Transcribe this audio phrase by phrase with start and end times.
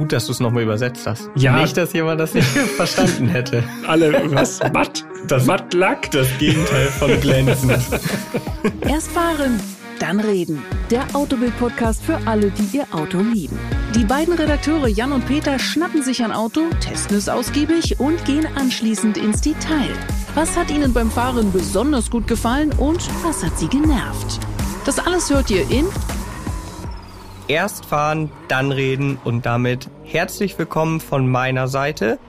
[0.00, 1.28] Gut, dass du es nochmal übersetzt hast.
[1.34, 1.60] Ja.
[1.60, 3.62] Nicht, dass jemand das nicht verstanden hätte.
[3.86, 4.58] Alle, was?
[4.72, 5.04] Matt?
[5.28, 6.10] Das- Mattlack?
[6.10, 7.72] Das Gegenteil von glänzend.
[8.88, 9.60] Erst fahren,
[9.98, 10.62] dann reden.
[10.90, 13.58] Der Autobild-Podcast für alle, die ihr Auto lieben.
[13.94, 18.46] Die beiden Redakteure Jan und Peter schnappen sich ein Auto, testen es ausgiebig und gehen
[18.56, 19.90] anschließend ins Detail.
[20.34, 24.40] Was hat ihnen beim Fahren besonders gut gefallen und was hat sie genervt?
[24.86, 25.84] Das alles hört ihr in
[27.50, 32.20] Erst fahren, dann reden und damit herzlich willkommen von meiner Seite.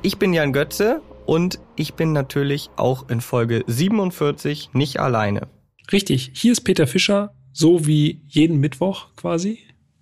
[0.00, 5.48] Ich bin Jan Götze und ich bin natürlich auch in Folge 47 nicht alleine.
[5.92, 9.58] Richtig, hier ist Peter Fischer, so wie jeden Mittwoch quasi.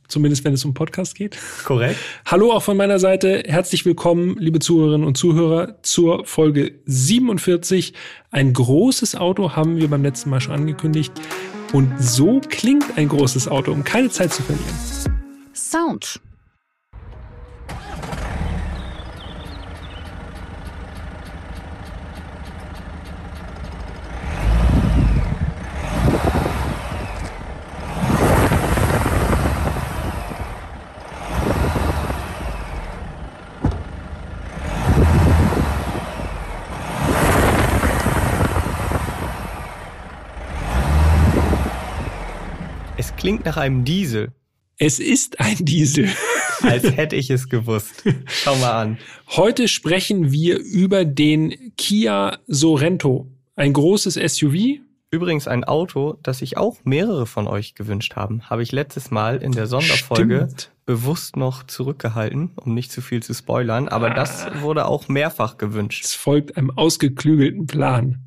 [0.06, 1.36] Zumindest wenn es um Podcast geht.
[1.64, 1.98] Korrekt?
[2.26, 3.42] Hallo auch von meiner Seite.
[3.48, 7.94] Herzlich willkommen, liebe Zuhörerinnen und Zuhörer, zur Folge 47.
[8.30, 11.12] Ein großes Auto haben wir beim letzten Mal schon angekündigt.
[11.72, 14.74] Und so klingt ein großes Auto, um keine Zeit zu verlieren.
[15.54, 16.20] Sound.
[43.18, 44.32] Klingt nach einem Diesel,
[44.78, 46.08] Es ist ein Diesel.
[46.62, 48.04] als hätte ich es gewusst.
[48.26, 48.98] Schau mal an.
[49.28, 53.26] Heute sprechen wir über den Kia Sorento.
[53.56, 54.80] Ein großes SUV.
[55.10, 59.38] Übrigens ein Auto, das sich auch mehrere von euch gewünscht haben, habe ich letztes Mal
[59.38, 60.70] in der Sonderfolge Stimmt.
[60.84, 63.88] bewusst noch zurückgehalten, um nicht zu viel zu spoilern.
[63.88, 66.04] Aber das wurde auch mehrfach gewünscht.
[66.04, 68.26] Es folgt einem ausgeklügelten Plan.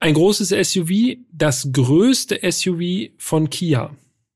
[0.00, 3.90] Ein großes SUV, das größte SUV von Kia.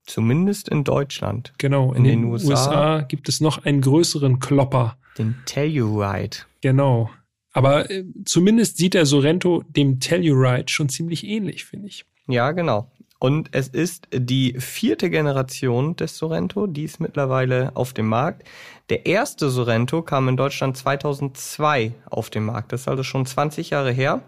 [0.09, 1.53] Zumindest in Deutschland.
[1.59, 2.48] Genau, in, In den, den USA.
[2.48, 4.97] USA gibt es noch einen größeren Klopper.
[5.19, 6.39] Den Telluride.
[6.62, 7.11] Genau.
[7.53, 12.06] Aber äh, zumindest sieht der Sorento dem Telluride schon ziemlich ähnlich, finde ich.
[12.27, 12.91] Ja, genau.
[13.19, 18.44] Und es ist die vierte Generation des Sorento, die ist mittlerweile auf dem Markt.
[18.91, 22.72] Der erste Sorento kam in Deutschland 2002 auf den Markt.
[22.72, 24.22] Das ist also schon 20 Jahre her.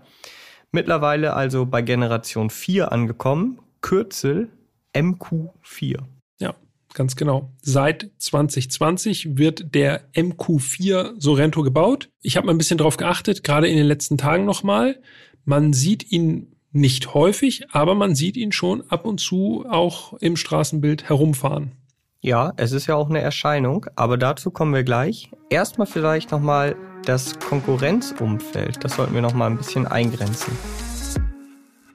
[0.73, 3.61] Mittlerweile also bei Generation 4 angekommen.
[3.81, 4.49] Kürzel
[4.95, 5.99] MQ4.
[6.41, 6.55] Ja,
[6.95, 7.53] ganz genau.
[7.63, 12.11] Seit 2020 wird der MQ4 Sorento gebaut.
[12.23, 15.01] Ich habe mal ein bisschen drauf geachtet, gerade in den letzten Tagen nochmal.
[15.45, 20.37] Man sieht ihn nicht häufig, aber man sieht ihn schon ab und zu auch im
[20.37, 21.73] Straßenbild herumfahren.
[22.21, 25.31] Ja, es ist ja auch eine Erscheinung, aber dazu kommen wir gleich.
[25.49, 28.85] Erstmal vielleicht nochmal das Konkurrenzumfeld.
[28.85, 30.53] Das sollten wir nochmal ein bisschen eingrenzen.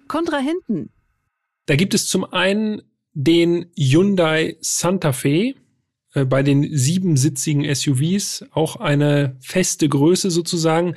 [0.07, 0.89] Kontrahenten.
[1.65, 2.81] Da gibt es zum einen
[3.13, 5.55] den Hyundai Santa Fe
[6.13, 10.95] äh, bei den siebensitzigen SUVs, auch eine feste Größe sozusagen.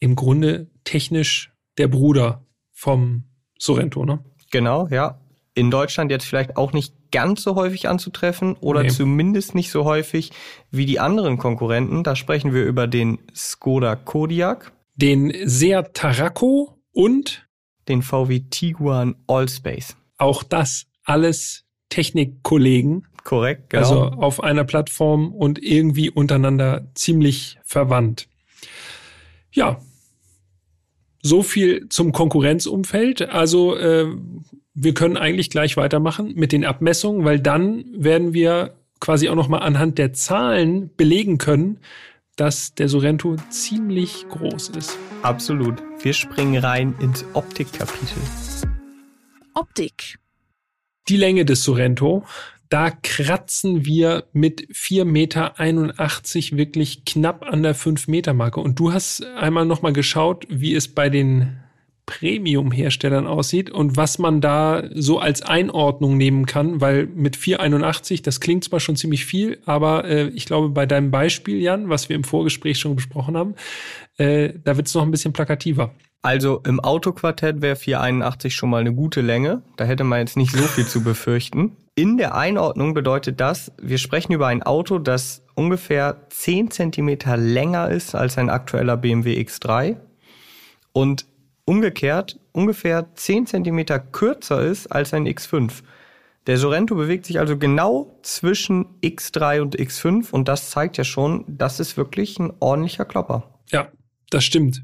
[0.00, 3.24] Im Grunde technisch der Bruder vom
[3.58, 4.20] Sorrento, ne?
[4.50, 5.20] Genau, ja.
[5.54, 8.90] In Deutschland jetzt vielleicht auch nicht ganz so häufig anzutreffen oder Nee.
[8.90, 10.30] zumindest nicht so häufig
[10.70, 12.04] wie die anderen Konkurrenten.
[12.04, 17.48] Da sprechen wir über den Skoda Kodiaq, Den Seat Tarraco und
[17.88, 19.96] den VW Tiguan Allspace.
[20.18, 23.82] Auch das alles Technikkollegen, Korrekt, genau.
[23.82, 28.28] also auf einer Plattform und irgendwie untereinander ziemlich verwandt.
[29.52, 29.80] Ja,
[31.22, 33.28] so viel zum Konkurrenzumfeld.
[33.28, 34.06] Also äh,
[34.74, 39.48] wir können eigentlich gleich weitermachen mit den Abmessungen, weil dann werden wir quasi auch noch
[39.48, 41.80] mal anhand der Zahlen belegen können,
[42.36, 44.96] dass der Sorento ziemlich groß ist.
[45.22, 45.82] Absolut.
[46.00, 48.22] Wir springen rein ins Optikkapitel.
[49.58, 50.18] Optik.
[51.08, 52.24] Die Länge des Sorento,
[52.68, 58.60] da kratzen wir mit 4,81 Meter wirklich knapp an der 5-Meter-Marke.
[58.60, 61.58] Und du hast einmal nochmal geschaut, wie es bei den
[62.06, 68.40] Premium-Herstellern aussieht und was man da so als Einordnung nehmen kann, weil mit 4,81, das
[68.40, 72.16] klingt zwar schon ziemlich viel, aber äh, ich glaube, bei deinem Beispiel, Jan, was wir
[72.16, 73.56] im Vorgespräch schon besprochen haben,
[74.18, 75.94] äh, da wird es noch ein bisschen plakativer.
[76.22, 79.62] Also im Autoquartett wäre 481 schon mal eine gute Länge.
[79.76, 81.76] Da hätte man jetzt nicht so viel zu befürchten.
[81.94, 87.90] In der Einordnung bedeutet das, wir sprechen über ein Auto, das ungefähr 10 Zentimeter länger
[87.90, 89.96] ist als ein aktueller BMW X3
[90.92, 91.26] und
[91.64, 95.82] umgekehrt ungefähr 10 Zentimeter kürzer ist als ein X5.
[96.46, 101.44] Der Sorento bewegt sich also genau zwischen X3 und X5 und das zeigt ja schon,
[101.46, 103.60] das ist wirklich ein ordentlicher Klopper.
[103.70, 103.88] Ja,
[104.30, 104.82] das stimmt.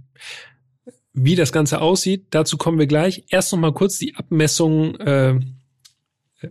[1.15, 3.25] Wie das Ganze aussieht, dazu kommen wir gleich.
[3.29, 5.39] Erst noch mal kurz die Abmessung äh,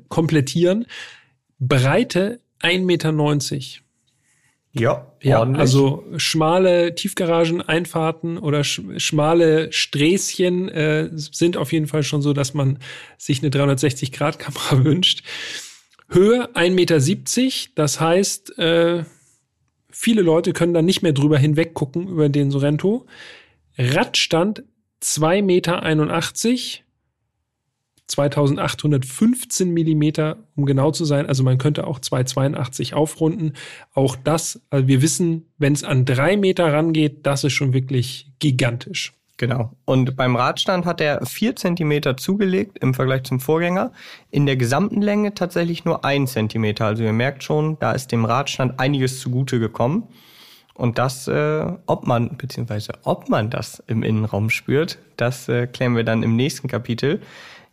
[0.08, 0.86] komplettieren.
[1.60, 3.12] Breite 1,90 Meter.
[4.76, 5.60] Ja, Ja, ordentlich.
[5.60, 12.56] also schmale Tiefgarageneinfahrten oder sch schmale Sträßchen äh, sind auf jeden Fall schon so, dass
[12.56, 12.80] man
[13.18, 15.24] sich eine 360-Grad-Kamera wünscht.
[16.10, 19.04] Höhe 1,70 Meter, das heißt, äh,
[19.92, 23.06] viele Leute können da nicht mehr drüber hinweg gucken über den Sorrento.
[23.78, 24.64] Radstand
[25.02, 26.84] 2,81 Meter,
[28.08, 31.26] 2815 Millimeter, um genau zu sein.
[31.26, 33.54] Also man könnte auch 282 aufrunden.
[33.94, 38.32] Auch das, also wir wissen, wenn es an drei Meter rangeht, das ist schon wirklich
[38.40, 39.14] gigantisch.
[39.38, 39.72] Genau.
[39.86, 43.92] Und beim Radstand hat er vier Zentimeter zugelegt im Vergleich zum Vorgänger.
[44.30, 46.86] In der gesamten Länge tatsächlich nur ein Zentimeter.
[46.86, 50.08] Also ihr merkt schon, da ist dem Radstand einiges zugute gekommen.
[50.76, 55.96] Und das, äh, ob man, beziehungsweise ob man das im Innenraum spürt, das äh, klären
[55.96, 57.22] wir dann im nächsten Kapitel.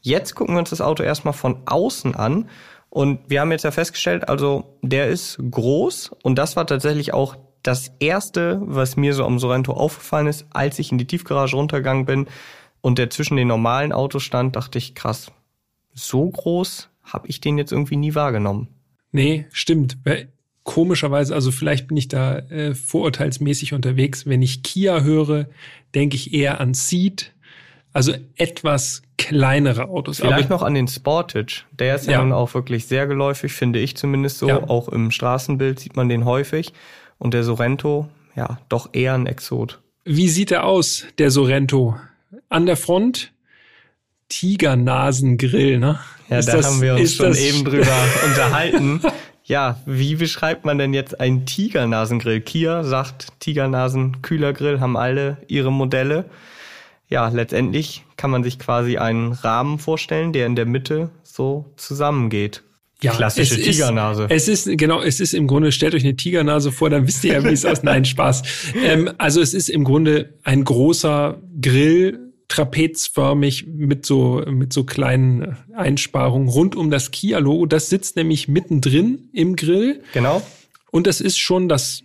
[0.03, 2.49] Jetzt gucken wir uns das Auto erstmal von außen an.
[2.91, 7.37] Und wir haben jetzt ja festgestellt, also der ist groß und das war tatsächlich auch
[7.63, 12.05] das erste, was mir so am Sorrento aufgefallen ist, als ich in die Tiefgarage runtergegangen
[12.05, 12.27] bin
[12.81, 15.31] und der zwischen den normalen Autos stand, dachte ich, krass,
[15.93, 18.69] so groß habe ich den jetzt irgendwie nie wahrgenommen.
[19.13, 19.99] Nee, stimmt.
[20.63, 24.27] Komischerweise, also vielleicht bin ich da äh, vorurteilsmäßig unterwegs.
[24.27, 25.47] Wenn ich Kia höre,
[25.95, 27.33] denke ich eher an Ceed,
[27.93, 30.19] also etwas kleinere Autos.
[30.19, 31.63] Vielleicht Aber noch an den Sportage.
[31.79, 32.23] Der ist ja, Ja.
[32.23, 34.49] nun auch wirklich sehr geläufig, finde ich zumindest so.
[34.49, 34.69] Ja.
[34.69, 36.73] Auch im Straßenbild sieht man den häufig.
[37.19, 39.81] Und der Sorrento, ja, doch eher ein Exot.
[40.05, 41.97] Wie sieht er aus, der Sorrento?
[42.49, 43.33] An der Front
[44.29, 45.99] Tigernasengrill, ne?
[46.29, 49.01] Ja, Ist da das- haben wir uns schon eben drüber unterhalten.
[49.51, 52.41] Ja, wie beschreibt man denn jetzt einen Tigernasengrill?
[52.41, 56.27] Kia sagt Tigernasen-Kühlergrill, haben alle ihre Modelle.
[57.09, 62.63] Ja, letztendlich kann man sich quasi einen Rahmen vorstellen, der in der Mitte so zusammengeht.
[63.01, 64.29] Klassische es Tigernase.
[64.31, 67.25] Ist, es ist, genau, es ist im Grunde, stellt euch eine Tigernase vor, dann wisst
[67.25, 67.83] ihr ja, wie es aussieht.
[67.83, 68.43] Nein, Spaß.
[68.85, 75.57] Ähm, also es ist im Grunde ein großer Grill, trapezförmig mit so, mit so kleinen
[75.73, 77.65] Einsparungen rund um das Kia-Logo.
[77.65, 80.03] Das sitzt nämlich mittendrin im Grill.
[80.13, 80.43] Genau.
[80.91, 82.03] Und das ist schon das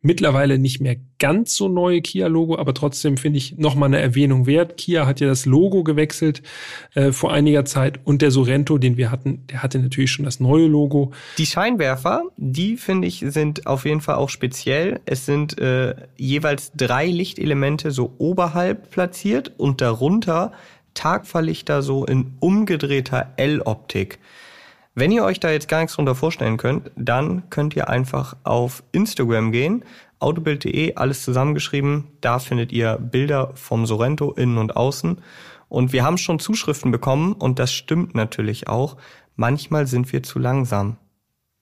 [0.00, 4.76] mittlerweile nicht mehr ganz so neue Kia-Logo, aber trotzdem finde ich nochmal eine Erwähnung wert.
[4.76, 6.42] Kia hat ja das Logo gewechselt
[6.94, 10.38] äh, vor einiger Zeit und der Sorrento, den wir hatten, der hatte natürlich schon das
[10.38, 11.12] neue Logo.
[11.38, 15.00] Die Scheinwerfer, die finde ich, sind auf jeden Fall auch speziell.
[15.04, 20.52] Es sind äh, jeweils drei Lichtelemente so oberhalb platziert und darunter
[20.94, 24.18] Tagverlichter so in umgedrehter L-Optik.
[24.98, 28.82] Wenn ihr euch da jetzt gar nichts drunter vorstellen könnt, dann könnt ihr einfach auf
[28.90, 29.84] Instagram gehen,
[30.18, 32.08] autobild.de, alles zusammengeschrieben.
[32.20, 35.20] Da findet ihr Bilder vom Sorrento innen und außen.
[35.68, 38.96] Und wir haben schon Zuschriften bekommen und das stimmt natürlich auch.
[39.36, 40.96] Manchmal sind wir zu langsam.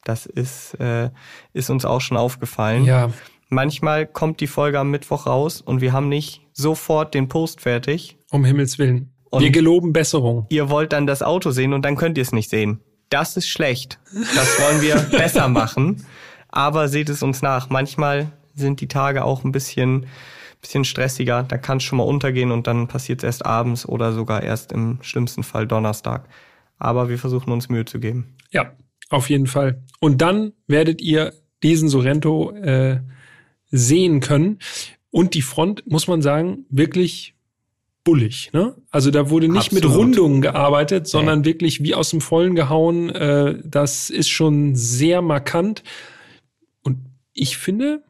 [0.05, 1.11] Das ist, äh,
[1.53, 2.85] ist uns auch schon aufgefallen.
[2.85, 3.11] Ja,
[3.49, 8.17] Manchmal kommt die Folge am Mittwoch raus und wir haben nicht sofort den Post fertig.
[8.31, 9.13] um Himmels Willen.
[9.31, 10.47] Und- wir geloben Besserung.
[10.49, 12.81] Ihr wollt dann das Auto sehen und dann könnt ihr es nicht sehen.
[13.09, 13.99] Das ist schlecht.
[14.13, 16.05] Das wollen wir besser machen.
[16.49, 17.71] Aber seht es uns nach.
[17.71, 20.07] Manchmal sind die Tage auch ein bisschen,
[20.61, 21.43] bisschen stressiger.
[21.43, 24.73] Da kann es schon mal untergehen und dann passiert es erst abends oder sogar erst
[24.73, 26.29] im schlimmsten Fall Donnerstag.
[26.79, 28.37] Aber wir versuchen uns Mühe zu geben.
[28.51, 28.73] Ja,
[29.09, 29.83] auf jeden Fall.
[30.01, 31.33] Und dann werdet ihr
[31.63, 33.01] diesen Sorrento äh,
[33.71, 34.59] sehen können.
[35.11, 37.36] Und die Front, muss man sagen, wirklich
[38.07, 38.51] bullig.
[38.53, 38.75] Ne?
[38.91, 40.07] Also da wurde nicht mit Absolut.
[40.07, 43.11] Rundungen gearbeitet, sondern wirklich wie aus dem Vollen gehauen.
[43.11, 45.83] Äh, das ist schon sehr markant.
[46.83, 46.99] Und
[47.35, 48.05] ich finde,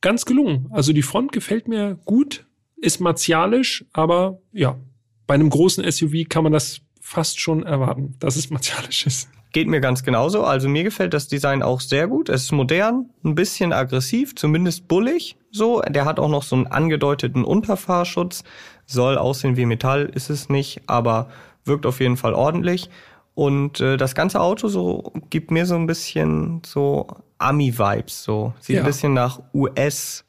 [0.00, 0.68] ganz gelungen.
[0.70, 4.78] Also die Front gefällt mir gut, ist martialisch, aber ja,
[5.26, 9.28] bei einem großen SUV kann man das fast schon erwarten, dass es martialisch ist.
[9.54, 10.42] Geht mir ganz genauso.
[10.42, 12.28] Also mir gefällt das Design auch sehr gut.
[12.28, 15.36] Es ist modern, ein bisschen aggressiv, zumindest bullig.
[15.52, 18.42] So, der hat auch noch so einen angedeuteten Unterfahrschutz.
[18.84, 21.28] Soll aussehen wie Metall, ist es nicht, aber
[21.64, 22.90] wirkt auf jeden Fall ordentlich.
[23.34, 27.06] Und äh, das ganze Auto so gibt mir so ein bisschen so
[27.38, 28.24] Ami-Vibes.
[28.24, 28.82] So sieht Ja.
[28.82, 30.24] ein bisschen nach US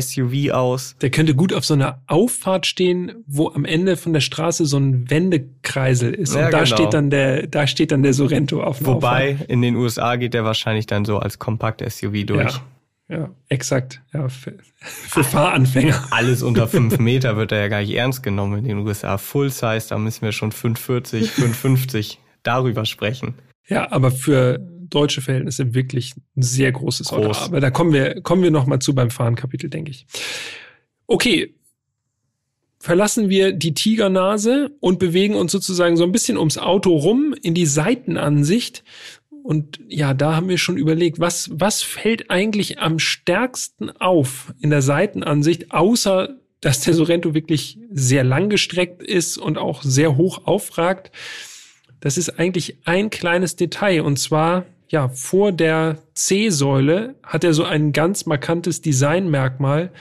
[0.00, 0.96] SUV aus.
[1.00, 4.78] Der könnte gut auf so einer Auffahrt stehen, wo am Ende von der Straße so
[4.78, 6.34] ein Wendekreisel ist.
[6.34, 6.76] Ja, und da genau.
[6.76, 10.34] steht dann der, da steht dann der Sorrento auf dem Wobei in den USA geht
[10.34, 12.46] der wahrscheinlich dann so als Kompakt-SUV durch.
[12.46, 12.62] Auffahrt.
[13.08, 14.00] Ja, ja, exakt.
[14.12, 16.08] Ja, für, für Fahranfänger.
[16.10, 19.18] Alles unter 5 Meter wird er ja gar nicht ernst genommen in den USA.
[19.18, 23.34] Full Size, da müssen wir schon 540, 550 darüber sprechen.
[23.66, 24.58] Ja, aber für
[24.94, 27.26] deutsche Verhältnisse wirklich ein sehr großes Auto.
[27.26, 27.42] Groß.
[27.42, 30.06] Aber da kommen wir, kommen wir noch mal zu beim Fahrenkapitel, denke ich.
[31.06, 31.54] Okay.
[32.78, 37.54] Verlassen wir die Tigernase und bewegen uns sozusagen so ein bisschen ums Auto rum in
[37.54, 38.84] die Seitenansicht.
[39.42, 44.70] Und ja, da haben wir schon überlegt, was, was fällt eigentlich am stärksten auf in
[44.70, 51.12] der Seitenansicht, außer dass der Sorrento wirklich sehr langgestreckt ist und auch sehr hoch aufragt.
[52.00, 54.02] Das ist eigentlich ein kleines Detail.
[54.02, 59.92] Und zwar, ja, vor der C-Säule hat er so ein ganz markantes Designmerkmal.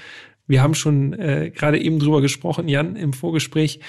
[0.47, 3.79] Wir haben schon äh, gerade eben drüber gesprochen, Jan, im Vorgespräch.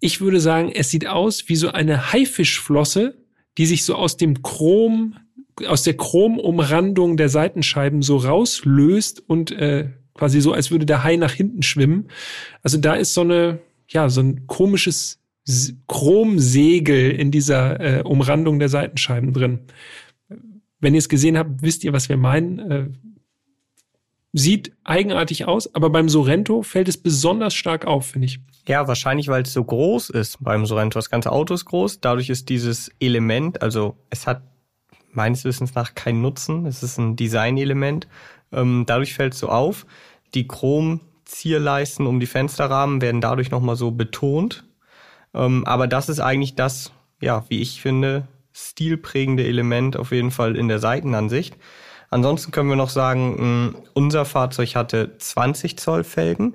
[0.00, 3.16] Ich würde sagen, es sieht aus wie so eine Haifischflosse,
[3.56, 5.16] die sich so aus dem Chrom,
[5.66, 11.16] aus der Chromumrandung der Seitenscheiben so rauslöst und äh, quasi so, als würde der Hai
[11.16, 12.08] nach hinten schwimmen.
[12.62, 15.20] Also da ist so eine, ja, so ein komisches
[15.86, 19.60] Chromsegel in dieser äh, Umrandung der Seitenscheiben drin.
[20.80, 22.58] Wenn ihr es gesehen habt, wisst ihr, was wir meinen.
[22.58, 22.88] Äh,
[24.32, 28.40] sieht eigenartig aus, aber beim Sorrento fällt es besonders stark auf, finde ich.
[28.68, 30.98] Ja, wahrscheinlich, weil es so groß ist beim Sorrento.
[30.98, 32.00] Das ganze Auto ist groß.
[32.00, 34.42] Dadurch ist dieses Element, also es hat
[35.12, 36.66] meines Wissens nach keinen Nutzen.
[36.66, 38.06] Es ist ein Designelement.
[38.52, 39.86] Ähm, dadurch fällt es so auf.
[40.34, 44.64] Die Chrom-Zierleisten um die Fensterrahmen werden dadurch nochmal so betont.
[45.32, 50.56] Ähm, aber das ist eigentlich das, ja, wie ich finde, stilprägende Element auf jeden Fall
[50.56, 51.56] in der Seitenansicht.
[52.08, 56.54] Ansonsten können wir noch sagen, unser Fahrzeug hatte 20 Zoll Felgen.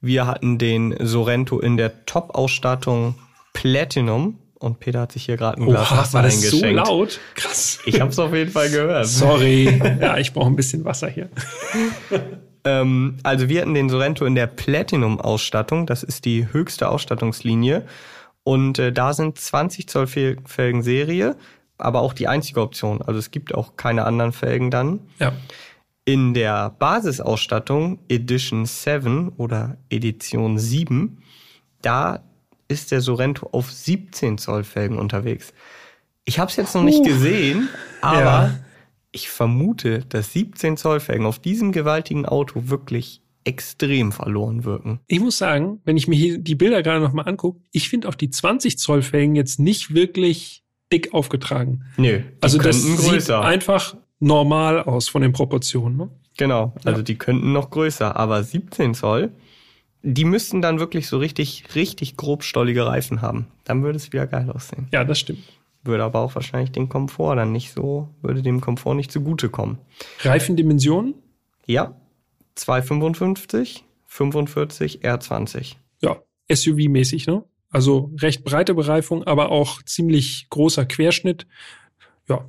[0.00, 3.16] Wir hatten den Sorrento in der Top-Ausstattung
[3.52, 4.38] Platinum.
[4.58, 6.66] Und Peter hat sich hier gerade ein Glas Oha, Wasser war das eingeschenkt.
[6.66, 7.20] so laut?
[7.34, 7.78] Krass.
[7.86, 9.06] Ich habe es auf jeden Fall gehört.
[9.06, 9.80] Sorry.
[10.00, 11.30] Ja, ich brauche ein bisschen Wasser hier.
[12.62, 15.86] Ähm, also wir hatten den Sorrento in der Platinum-Ausstattung.
[15.86, 17.86] Das ist die höchste Ausstattungslinie.
[18.44, 21.36] Und äh, da sind 20 Zoll Felgen Serie,
[21.78, 23.02] aber auch die einzige Option.
[23.02, 25.00] Also es gibt auch keine anderen Felgen dann.
[25.18, 25.32] Ja.
[26.04, 31.22] In der Basisausstattung Edition 7 oder Edition 7,
[31.82, 32.22] da
[32.68, 35.52] ist der Sorrento auf 17 Zoll Felgen unterwegs.
[36.24, 37.68] Ich habe es jetzt noch nicht gesehen,
[38.00, 38.58] aber Ja.
[39.12, 45.00] ich vermute, dass 17 Zoll Felgen auf diesem gewaltigen Auto wirklich extrem verloren wirken.
[45.06, 48.14] Ich muss sagen, wenn ich mir hier die Bilder gerade nochmal angucke, ich finde auch
[48.14, 51.84] die 20 Zoll Felgen jetzt nicht wirklich dick aufgetragen.
[51.96, 53.40] Nö, Also das könnten sieht größer.
[53.42, 55.96] einfach normal aus von den Proportionen.
[55.96, 56.10] Ne?
[56.36, 57.02] Genau, also Ja.
[57.04, 59.32] die könnten noch größer, aber 17 Zoll,
[60.02, 63.46] die müssten dann wirklich so richtig, richtig grobstollige Reifen haben.
[63.64, 64.88] Dann würde es wieder geil aussehen.
[64.92, 65.40] Ja, das stimmt.
[65.84, 69.78] Würde aber auch wahrscheinlich den Komfort dann nicht so, würde dem Komfort nicht zugutekommen.
[70.24, 71.14] Reifendimensionen,
[71.66, 71.94] Ja,
[72.54, 75.76] 255, 45, R20.
[76.00, 76.16] ja,
[76.48, 77.44] SUV-mäßig, ne?
[77.70, 81.46] Also recht breite Bereifung, aber auch ziemlich großer Querschnitt.
[82.28, 82.44] Ja,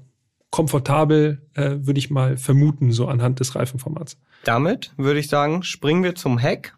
[0.49, 4.17] komfortabel, äh, würde ich mal vermuten, so anhand des Reifenformats.
[4.43, 6.75] Damit würde ich sagen, springen wir zum Heck.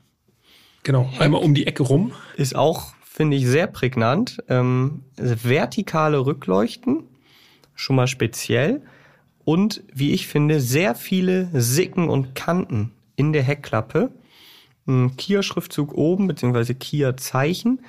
[0.84, 2.12] Genau, einmal um die Ecke rum.
[2.36, 4.44] Ist auch, finde ich, sehr prägnant.
[4.50, 7.04] Ähm, vertikale Rückleuchten,
[7.74, 8.82] schon mal speziell.
[9.46, 14.12] Und wie ich finde, sehr viele Sicken und Kanten in der Heckklappe.
[14.88, 17.82] Ein Kia-Schriftzug oben, beziehungsweise Kia-Zeichen.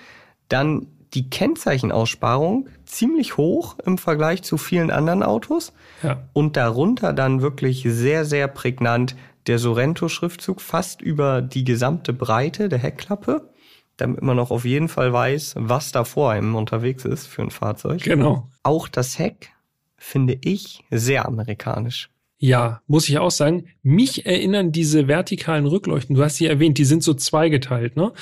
[0.49, 5.73] Dann die Kennzeichenaussparung ziemlich hoch im Vergleich zu vielen anderen Autos.
[6.03, 9.17] Ja, Und darunter dann wirklich sehr, sehr prägnant
[9.47, 13.51] der Sorrento-Schriftzug fast über die gesamte Breite der Heckklappe,
[13.97, 17.51] damit man auch auf jeden Fall weiß, was da vor einem unterwegs ist für ein
[17.51, 18.03] Fahrzeug.
[18.03, 18.49] genau.
[18.63, 19.51] Auch das Heck
[19.97, 22.11] finde ich sehr amerikanisch.
[22.47, 23.65] Ja, muss ich auch sagen.
[23.83, 28.13] Mich erinnern diese vertikalen Rückleuchten, du hast sie erwähnt, die sind so zweigeteilt, ne?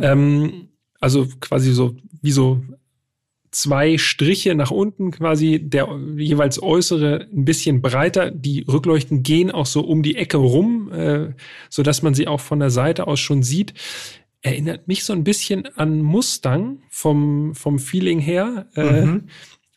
[0.00, 0.68] Ähm,
[1.00, 2.62] also quasi so wie so
[3.50, 8.30] zwei Striche nach unten, quasi der jeweils äußere ein bisschen breiter.
[8.30, 11.32] Die Rückleuchten gehen auch so um die Ecke rum, äh,
[11.68, 13.74] so dass man sie auch von der Seite aus schon sieht.
[14.40, 18.68] Erinnert mich so ein bisschen an Mustang vom, vom Feeling her.
[18.76, 19.22] Äh, Mhm.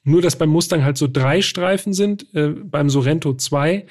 [0.07, 3.85] Nur, dass beim Mustang halt so drei Streifen sind, äh, beim Sorrento zwei.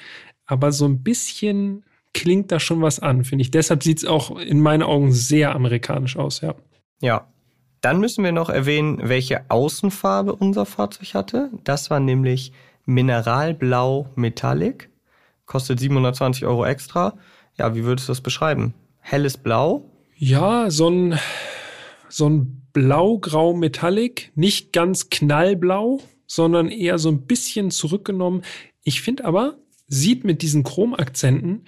[0.47, 3.51] Aber so ein bisschen klingt da schon was an, finde ich.
[3.51, 6.55] Deshalb sieht's auch in meinen Augen sehr amerikanisch aus, ja.
[7.01, 7.27] Ja.
[7.81, 11.51] Dann müssen wir noch erwähnen, welche Außenfarbe unser Fahrzeug hatte.
[11.63, 12.51] Das war nämlich
[12.85, 14.89] Mineralblau Metallic.
[15.45, 17.13] Kostet 720 Euro extra.
[17.59, 18.73] Ja, wie würdest du das beschreiben?
[19.01, 21.19] Helles Blau, Ja, so ein,
[22.09, 28.43] so ein blau-grau Metallic, nicht ganz knallblau, sondern eher so ein bisschen zurückgenommen.
[28.83, 29.57] Ich finde aber,
[29.87, 31.65] sieht mit diesen Chromakzenten,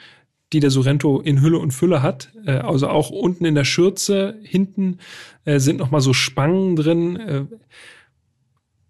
[0.53, 4.37] die der Sorrento in Hülle und Fülle hat, äh, also auch unten in der Schürze,
[4.43, 4.99] hinten
[5.45, 7.45] äh, sind noch mal so Spangen drin, äh,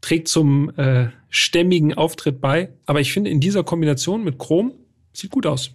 [0.01, 2.73] trägt zum äh, stämmigen Auftritt bei.
[2.85, 4.73] Aber ich finde, in dieser Kombination mit Chrom
[5.13, 5.71] sieht gut aus.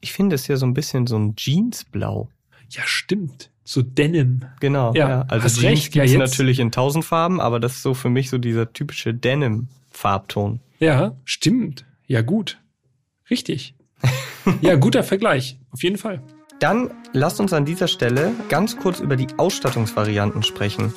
[0.00, 2.30] Ich finde es ja so ein bisschen so ein Jeansblau.
[2.70, 3.50] Ja, stimmt.
[3.72, 4.40] So Denim.
[4.60, 4.92] Genau.
[4.94, 5.94] Ja, Also hast Jeans recht.
[5.94, 9.14] Ja, jetzt- natürlich in tausend Farben, aber das ist so für mich so dieser typische
[9.14, 9.68] Denim.
[9.90, 10.60] Farbton.
[10.78, 11.86] Ja, stimmt.
[12.06, 12.58] Ja, gut.
[13.30, 13.74] Richtig.
[14.60, 15.58] ja, guter Vergleich.
[15.70, 16.22] Auf jeden Fall.
[16.60, 20.92] Dann lasst uns an dieser Stelle ganz kurz über die Ausstattungsvarianten sprechen.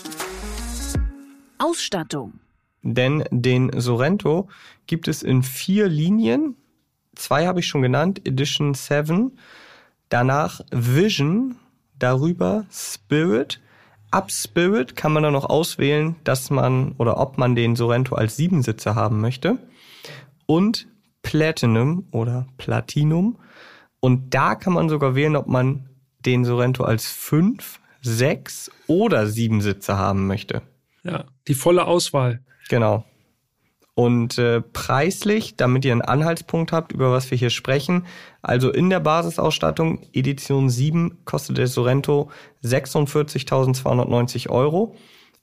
[1.57, 2.33] Ausstattung.
[2.81, 4.49] Denn den Sorento
[4.85, 6.55] gibt es in vier Linien.
[7.15, 9.31] Zwei habe ich schon genannt, Edition 7.
[10.09, 11.55] Danach Vision,
[11.99, 13.61] darüber Spirit.
[14.11, 18.37] Ab Spirit kann man dann noch auswählen, dass man oder ob man den Sorento als
[18.37, 19.57] Siebensitzer haben möchte.
[20.45, 20.87] Und
[21.21, 23.39] Platinum oder Platinum.
[23.99, 25.89] Und da kann man sogar wählen, ob man
[26.25, 30.61] den Sorento als fünf, sechs oder sieben Sitze haben möchte.
[31.03, 32.43] Ja, die volle Auswahl.
[32.69, 33.05] Genau.
[33.95, 38.05] Und äh, preislich, damit ihr einen Anhaltspunkt habt, über was wir hier sprechen,
[38.41, 42.29] also in der Basisausstattung Edition 7 kostet der Sorento
[42.63, 44.95] 46.290 Euro.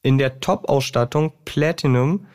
[0.02, 2.26] In der Top-Ausstattung Platinum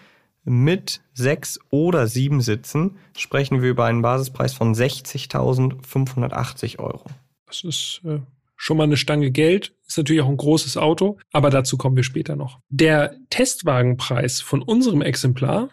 [0.43, 7.05] mit sechs oder sieben Sitzen sprechen wir über einen Basispreis von 60.580 Euro.
[7.45, 8.19] Das ist äh,
[8.55, 9.73] schon mal eine Stange Geld.
[9.85, 12.59] Ist natürlich auch ein großes Auto, aber dazu kommen wir später noch.
[12.69, 15.69] Der Testwagenpreis von unserem Exemplar,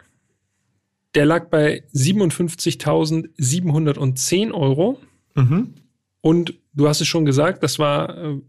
[1.15, 5.01] der lag bei 57.710 Euro.
[5.35, 5.75] Mhm.
[6.21, 8.41] Und du hast es schon gesagt, das war äh,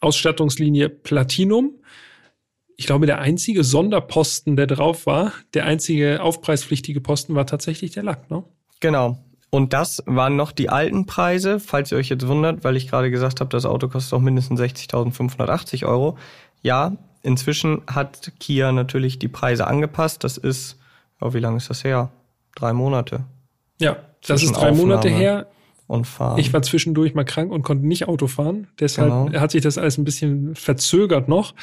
[0.00, 1.72] Ausstattungslinie Platinum.
[2.76, 8.02] Ich glaube, der einzige Sonderposten, der drauf war, der einzige aufpreispflichtige Posten war tatsächlich der
[8.02, 8.44] Lack, ne?
[8.80, 9.18] Genau.
[9.50, 13.12] Und das waren noch die alten Preise, falls ihr euch jetzt wundert, weil ich gerade
[13.12, 16.18] gesagt habe, das Auto kostet auch mindestens 60.580 Euro.
[16.60, 20.24] Ja, inzwischen hat Kia natürlich die Preise angepasst.
[20.24, 20.76] Das ist,
[21.24, 22.10] oh, wie lange ist das her?
[22.54, 23.24] Drei Monate.
[23.80, 25.46] Ja, das ist drei Monate her.
[25.86, 26.38] Und fahren.
[26.38, 28.68] Ich war zwischendurch mal krank und konnte nicht Auto fahren.
[28.80, 29.40] Deshalb Genau.
[29.40, 31.54] hat sich das alles ein bisschen verzögert noch.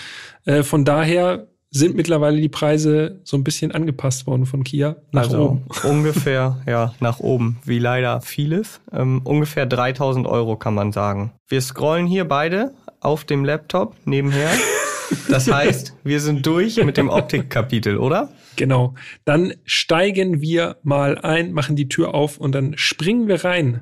[0.45, 5.23] Äh, von daher sind mittlerweile die Preise so ein bisschen angepasst worden von Kia nach
[5.23, 5.65] also oben.
[5.89, 8.79] ungefähr, ja, nach oben, wie leider vieles.
[8.91, 11.31] Ähm, ungefähr 3000 Euro kann man sagen.
[11.47, 14.49] Wir scrollen hier beide auf dem Laptop nebenher.
[15.29, 18.33] Das heißt, wir sind durch mit dem Optikkapitel, oder?
[18.55, 18.95] Genau.
[19.25, 23.81] Dann steigen wir mal ein, machen die Tür auf und dann springen wir rein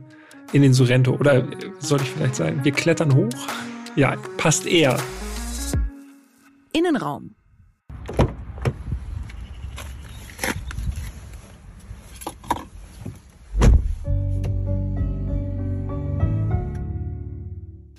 [0.54, 1.14] in den Sorrento.
[1.14, 1.44] Oder äh,
[1.80, 3.30] soll ich vielleicht sagen, wir klettern hoch?
[3.96, 4.98] Ja, passt eher.
[6.74, 7.36] Innenraum.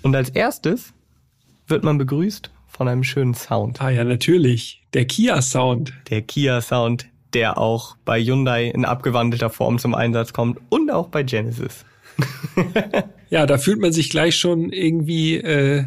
[0.03, 0.93] Und als erstes
[1.67, 3.79] wird man begrüßt von einem schönen Sound.
[3.79, 4.81] Ah ja, natürlich.
[4.95, 5.93] Der Kia-Sound.
[6.09, 11.09] Der Kia Sound, der auch bei Hyundai in abgewandelter Form zum Einsatz kommt und auch
[11.09, 11.85] bei Genesis.
[13.29, 15.85] Ja, da fühlt man sich gleich schon irgendwie äh,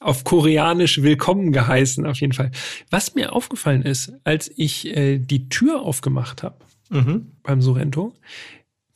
[0.00, 2.52] auf Koreanisch willkommen geheißen, auf jeden Fall.
[2.90, 6.56] Was mir aufgefallen ist, als ich äh, die Tür aufgemacht habe
[6.88, 7.32] Mhm.
[7.42, 8.14] beim Sorrento,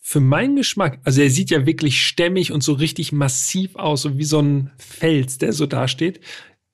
[0.01, 4.19] für meinen Geschmack, also er sieht ja wirklich stämmig und so richtig massiv aus, so
[4.19, 6.21] wie so ein Fels, der so dasteht.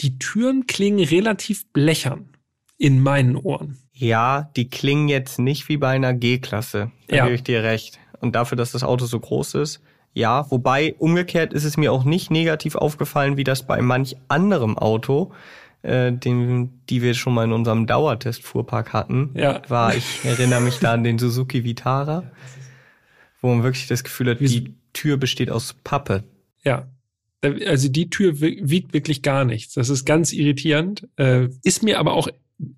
[0.01, 2.29] Die Türen klingen relativ blechern
[2.77, 3.79] in meinen Ohren.
[3.93, 6.93] Ja, die klingen jetzt nicht wie bei einer G-Klasse.
[7.09, 7.25] Da Ja.
[7.25, 7.99] gebe ich dir recht.
[8.21, 9.81] Und dafür, dass das Auto so groß ist.
[10.15, 14.79] Ja, wobei umgekehrt ist es mir auch nicht negativ aufgefallen, wie das bei manch anderem
[14.79, 15.33] Auto,
[15.83, 19.63] äh, den, die wir schon mal in unserem Dauertest-Fuhrpark hatten, Ja.
[19.69, 19.95] war.
[19.95, 22.25] Ich erinnere mich da an den Suzuki Vitara,
[23.41, 26.25] wo man wirklich das Gefühl hat, die Tür besteht aus Pappe.
[26.65, 26.89] Ja.
[27.43, 29.75] Also die Tür wi- wiegt wirklich gar nichts.
[29.75, 31.07] Das ist ganz irritierend.
[31.17, 32.29] Äh, ist mir aber auch,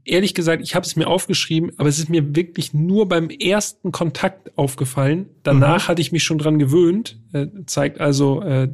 [0.05, 3.91] ehrlich gesagt, ich habe es mir aufgeschrieben, aber es ist mir wirklich nur beim ersten
[3.91, 5.31] Kontakt aufgefallen.
[5.45, 7.19] Danach hatte ich mich schon dran gewöhnt.
[7.33, 8.69] Äh, zeigt also, äh,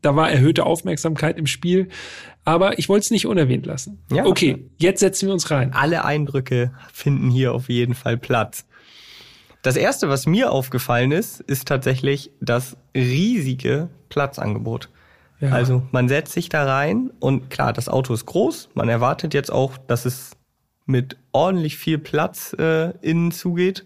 [0.00, 1.88] da war erhöhte Aufmerksamkeit im Spiel.
[2.44, 3.98] Aber ich wollte es nicht unerwähnt lassen.
[4.10, 4.24] Ja.
[4.24, 5.72] okay, jetzt setzen wir uns rein.
[5.74, 8.64] Alle Eindrücke finden hier auf jeden Fall Platz.
[9.62, 14.88] Das erste, was mir aufgefallen ist, ist tatsächlich das riesige Platzangebot.
[15.40, 15.50] Ja.
[15.50, 18.70] Also man setzt sich da rein und klar, das Auto ist groß.
[18.74, 20.36] Man erwartet jetzt auch, dass es
[20.86, 23.84] mit ordentlich viel Platz äh, innen zugeht.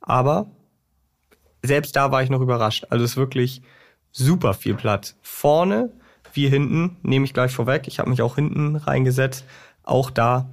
[0.00, 0.50] Aber
[1.62, 2.86] selbst da war ich noch überrascht.
[2.90, 3.62] Also es ist wirklich
[4.10, 5.16] super viel Platz.
[5.22, 5.90] Vorne
[6.34, 7.86] wie hinten, nehme ich gleich vorweg.
[7.86, 9.44] Ich habe mich auch hinten reingesetzt.
[9.82, 10.50] Auch da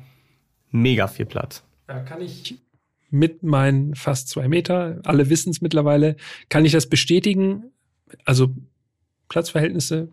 [0.71, 1.63] mega viel Platz.
[1.87, 2.61] Da kann ich
[3.09, 6.15] mit meinen fast zwei Meter, alle wissen es mittlerweile,
[6.49, 7.71] kann ich das bestätigen.
[8.25, 8.53] Also
[9.29, 10.09] Platzverhältnisse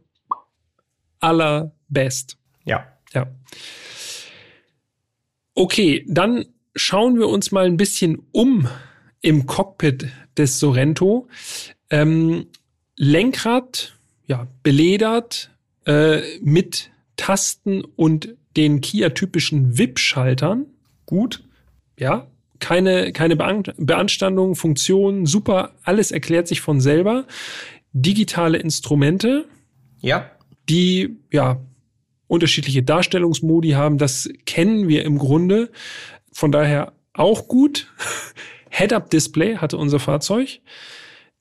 [1.20, 2.38] allerbest.
[2.64, 2.86] Ja.
[3.12, 3.26] Ja.
[5.54, 8.68] Okay, dann schauen wir uns mal ein bisschen um
[9.22, 11.28] im Cockpit des Sorento.
[11.90, 12.46] Ähm,
[12.96, 15.50] Lenkrad, ja, beledert
[15.86, 20.66] äh, mit Tasten und den Kia-typischen VIP-Schaltern.
[21.06, 21.42] Gut.
[21.98, 22.26] Ja,
[22.58, 27.26] keine, keine Beanstandung, Funktionen, super, alles erklärt sich von selber.
[27.92, 29.46] Digitale Instrumente.
[30.00, 30.30] Ja.
[30.68, 31.60] Die, ja,
[32.28, 35.70] unterschiedliche Darstellungsmodi haben, das kennen wir im Grunde.
[36.32, 37.92] Von daher auch gut.
[38.70, 40.60] Head-Up-Display hatte unser Fahrzeug.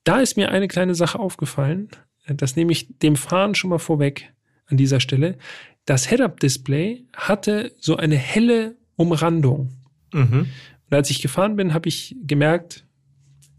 [0.04, 1.90] Da ist mir eine kleine Sache aufgefallen.
[2.28, 4.34] Das nehme ich dem Fahren schon mal vorweg
[4.68, 5.38] an dieser Stelle.
[5.86, 9.70] Das Head-Up-Display hatte so eine helle Umrandung.
[10.14, 10.48] Mhm.
[10.90, 12.86] Und als ich gefahren bin, habe ich gemerkt,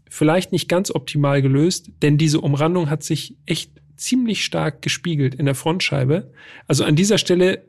[0.09, 5.45] vielleicht nicht ganz optimal gelöst, denn diese Umrandung hat sich echt ziemlich stark gespiegelt in
[5.45, 6.31] der Frontscheibe.
[6.67, 7.65] Also an dieser Stelle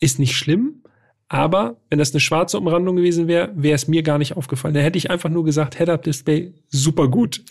[0.00, 0.82] ist nicht schlimm,
[1.28, 4.74] aber wenn das eine schwarze Umrandung gewesen wäre, wäre es mir gar nicht aufgefallen.
[4.74, 7.42] Da hätte ich einfach nur gesagt, Head-Up-Display, super gut.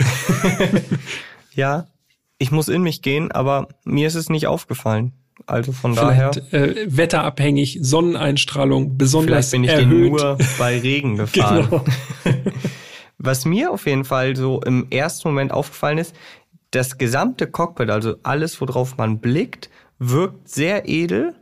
[1.54, 1.88] ja,
[2.40, 5.14] ich muss in mich gehen, aber mir ist es nicht aufgefallen.
[5.46, 6.78] Also von Vielleicht, daher.
[6.78, 9.92] Äh, wetterabhängig, Sonneneinstrahlung, besonders Vielleicht bin ich erhöht.
[9.92, 11.68] den nur bei Regen gefahren.
[11.70, 11.86] genau.
[13.20, 16.16] Was mir auf jeden Fall so im ersten Moment aufgefallen ist,
[16.72, 21.36] das gesamte Cockpit, also alles, worauf man blickt, wirkt sehr edel.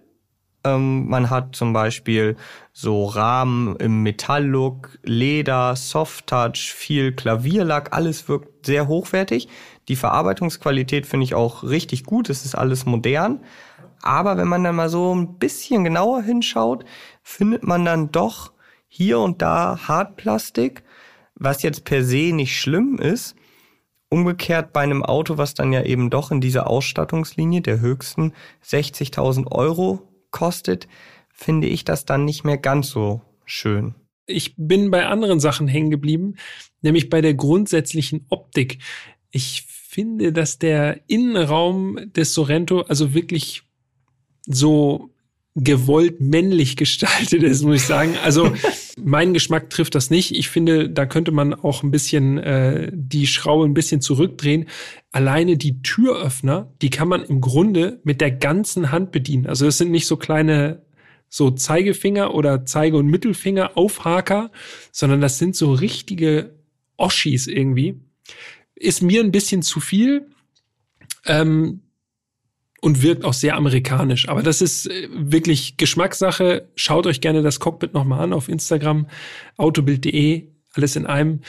[0.63, 2.35] Ähm, man hat zum Beispiel
[2.73, 9.47] so Rahmen im Metalllook, Leder, Soft-Touch, viel Klavierlack, alles wirkt sehr hochwertig.
[9.87, 13.41] Die Verarbeitungsqualität finde ich auch richtig gut, es ist alles modern.
[14.01, 16.85] Aber wenn man dann mal so ein bisschen genauer hinschaut,
[17.23, 18.51] findet man dann doch
[18.87, 20.83] hier und da Hartplastik,
[21.35, 23.35] was jetzt per se nicht schlimm ist.
[24.09, 29.51] Umgekehrt bei einem Auto, was dann ja eben doch in dieser Ausstattungslinie der höchsten 60.000
[29.51, 30.87] Euro kostet,
[31.33, 33.95] finde ich das dann nicht mehr ganz so schön.
[34.27, 36.35] Ich bin bei anderen Sachen hängen geblieben,
[36.81, 38.79] nämlich bei der grundsätzlichen Optik.
[39.31, 43.63] Ich finde, dass der Innenraum des Sorrento also wirklich
[44.45, 45.09] so
[45.55, 48.15] gewollt männlich gestaltet ist, muss ich sagen.
[48.23, 48.53] Also
[49.01, 50.35] mein Geschmack trifft das nicht.
[50.35, 54.67] Ich finde, da könnte man auch ein bisschen äh, die Schraube ein bisschen zurückdrehen.
[55.11, 59.47] Alleine die Türöffner, die kann man im Grunde mit der ganzen Hand bedienen.
[59.47, 60.83] Also das sind nicht so kleine
[61.29, 64.51] so Zeigefinger oder Zeige- und Mittelfinger Aufhaker,
[64.91, 66.55] sondern das sind so richtige
[66.97, 67.99] Oschis irgendwie.
[68.75, 70.27] Ist mir ein bisschen zu viel.
[71.25, 71.81] Ähm,
[72.81, 74.29] und wirkt auch sehr amerikanisch.
[74.29, 76.67] Aber das ist äh, wirklich Geschmackssache.
[76.75, 79.07] Schaut euch gerne das Cockpit nochmal an auf Instagram,
[79.57, 81.41] autobild.de, alles in einem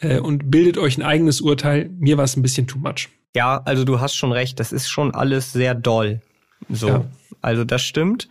[0.00, 1.90] äh, und bildet euch ein eigenes Urteil.
[1.98, 3.08] Mir war es ein bisschen too much.
[3.34, 6.20] Ja, also du hast schon recht, das ist schon alles sehr doll.
[6.68, 6.88] So.
[6.88, 7.04] Ja.
[7.40, 8.28] Also das stimmt.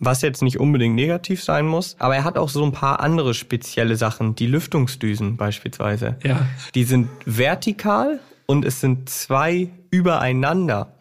[0.00, 3.32] Was jetzt nicht unbedingt negativ sein muss, aber er hat auch so ein paar andere
[3.32, 6.16] spezielle Sachen, die Lüftungsdüsen beispielsweise.
[6.24, 6.46] Ja.
[6.74, 10.93] Die sind vertikal und es sind zwei übereinander.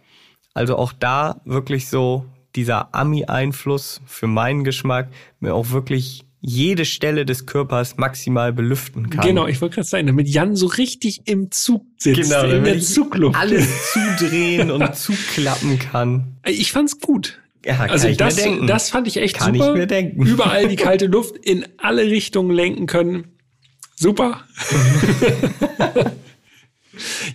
[0.54, 7.26] Also auch da wirklich so dieser Ami-Einfluss für meinen Geschmack, mir auch wirklich jede Stelle
[7.26, 9.26] des Körpers maximal belüften kann.
[9.26, 12.82] Genau, ich wollte gerade sagen, damit Jan so richtig im Zug sitzt, genau, in der
[12.82, 13.40] Zugluft.
[13.40, 16.36] Alles zudrehen und zuklappen kann.
[16.46, 17.40] Ich fand's gut.
[17.66, 19.72] Ja, also das, das fand ich echt kann super.
[19.72, 20.26] Ich mir denken.
[20.26, 23.30] Überall die kalte Luft in alle Richtungen lenken können.
[23.96, 24.44] Super.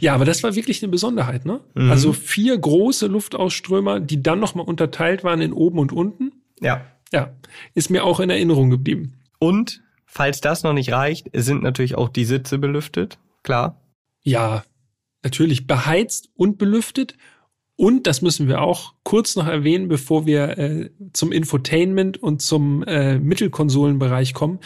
[0.01, 1.61] Ja, aber das war wirklich eine Besonderheit, ne?
[1.75, 1.91] Mhm.
[1.91, 6.33] Also vier große Luftausströmer, die dann nochmal unterteilt waren in oben und unten.
[6.61, 6.87] Ja.
[7.13, 7.33] Ja,
[7.75, 9.15] ist mir auch in Erinnerung geblieben.
[9.39, 13.81] Und, falls das noch nicht reicht, sind natürlich auch die Sitze belüftet, klar.
[14.23, 14.65] Ja,
[15.23, 17.17] natürlich beheizt und belüftet.
[17.77, 22.83] Und das müssen wir auch kurz noch erwähnen, bevor wir äh, zum Infotainment und zum
[22.83, 24.59] äh, Mittelkonsolenbereich kommen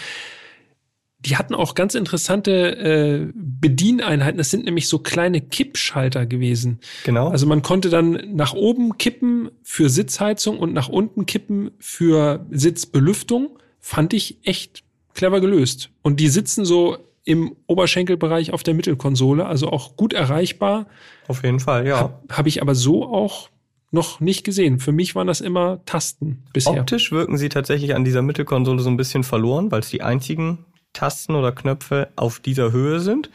[1.25, 4.39] die hatten auch ganz interessante äh, Bedieneinheiten.
[4.39, 6.81] Das sind nämlich so kleine Kippschalter gewesen.
[7.05, 7.29] Genau.
[7.29, 13.59] Also man konnte dann nach oben kippen für Sitzheizung und nach unten kippen für Sitzbelüftung.
[13.79, 14.83] Fand ich echt
[15.15, 15.91] clever gelöst.
[16.03, 20.87] Und die sitzen so im Oberschenkelbereich auf der Mittelkonsole, also auch gut erreichbar.
[21.29, 21.99] Auf jeden Fall, ja.
[22.01, 23.49] Habe hab ich aber so auch
[23.93, 24.81] noch nicht gesehen.
[24.81, 26.81] Für mich waren das immer Tasten bisher.
[26.81, 30.65] Optisch wirken sie tatsächlich an dieser Mittelkonsole so ein bisschen verloren, weil es die einzigen
[30.93, 33.31] Tasten oder Knöpfe auf dieser Höhe sind,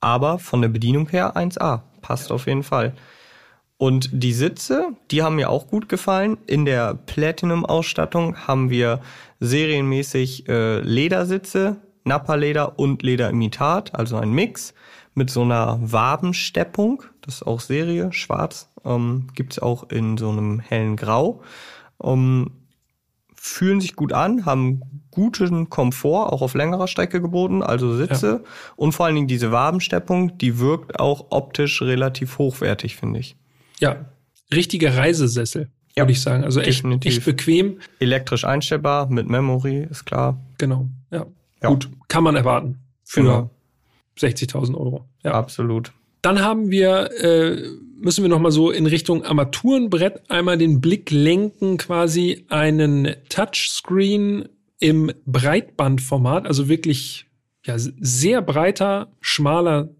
[0.00, 1.80] aber von der Bedienung her 1A.
[2.00, 2.94] Passt auf jeden Fall.
[3.76, 6.36] Und die Sitze, die haben mir auch gut gefallen.
[6.46, 9.00] In der Platinum-Ausstattung haben wir
[9.40, 14.74] serienmäßig äh, Ledersitze, Nappa-Leder und Lederimitat, also ein Mix
[15.14, 17.04] mit so einer Wabensteppung.
[17.22, 18.68] Das ist auch Serie, schwarz.
[18.84, 21.42] Ähm, Gibt auch in so einem hellen Grau.
[22.02, 22.50] Ähm,
[23.42, 28.42] fühlen sich gut an, haben guten Komfort, auch auf längerer Strecke geboten, also Sitze.
[28.44, 28.50] Ja.
[28.76, 33.36] Und vor allen Dingen diese Wabensteppung, die wirkt auch optisch relativ hochwertig, finde ich.
[33.78, 34.04] Ja,
[34.52, 36.44] richtige Reisesessel, ja, würde ich sagen.
[36.44, 37.78] Also echt, echt bequem.
[37.98, 40.38] Elektrisch einstellbar, mit Memory, ist klar.
[40.58, 41.24] Genau, ja.
[41.62, 41.68] Ja.
[41.70, 42.78] Gut, kann man erwarten.
[43.04, 43.50] Für genau.
[44.18, 45.08] 60.000 Euro.
[45.24, 45.32] Ja.
[45.32, 45.92] Absolut.
[46.20, 47.66] Dann haben wir, äh,
[48.00, 55.12] müssen wir nochmal so in Richtung Armaturenbrett einmal den Blick lenken, quasi einen Touchscreen im
[55.26, 57.26] Breitbandformat, also wirklich
[57.64, 59.90] ja, sehr breiter, schmaler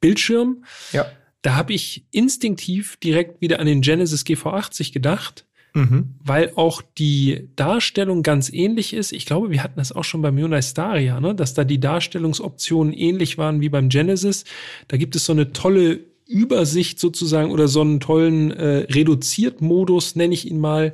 [0.00, 0.64] Bildschirm.
[0.92, 1.06] Ja.
[1.42, 6.14] Da habe ich instinktiv direkt wieder an den Genesis GV80 gedacht, mhm.
[6.22, 9.12] weil auch die Darstellung ganz ähnlich ist.
[9.12, 11.34] Ich glaube, wir hatten das auch schon beim Hyundai Staria, ne?
[11.34, 14.44] dass da die Darstellungsoptionen ähnlich waren wie beim Genesis.
[14.88, 20.34] Da gibt es so eine tolle Übersicht sozusagen oder so einen tollen äh, Reduziert-Modus, nenne
[20.34, 20.92] ich ihn mal,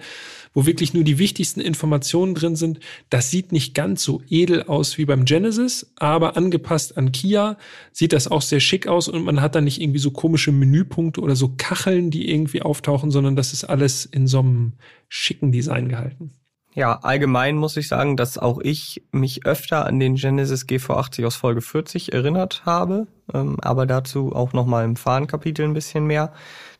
[0.53, 2.81] wo wirklich nur die wichtigsten Informationen drin sind.
[3.09, 7.57] Das sieht nicht ganz so edel aus wie beim Genesis, aber angepasst an Kia
[7.93, 11.21] sieht das auch sehr schick aus und man hat da nicht irgendwie so komische Menüpunkte
[11.21, 14.73] oder so Kacheln, die irgendwie auftauchen, sondern das ist alles in so einem
[15.09, 16.33] schicken Design gehalten.
[16.75, 21.35] Ja, allgemein muss ich sagen, dass auch ich mich öfter an den Genesis GV80 aus
[21.35, 26.33] Folge 40 erinnert habe, ähm, aber dazu auch nochmal im Fahrenkapitel ein bisschen mehr.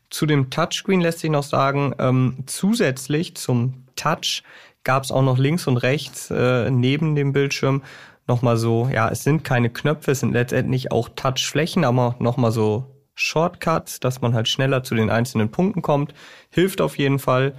[0.09, 4.43] Zu dem Touchscreen lässt sich noch sagen, ähm, zusätzlich zum Touch
[4.83, 7.83] gab es auch noch links und rechts äh, neben dem Bildschirm
[8.27, 12.85] nochmal so, ja, es sind keine Knöpfe, es sind letztendlich auch Touchflächen, aber nochmal so
[13.13, 16.13] Shortcuts, dass man halt schneller zu den einzelnen Punkten kommt.
[16.49, 17.53] Hilft auf jeden Fall.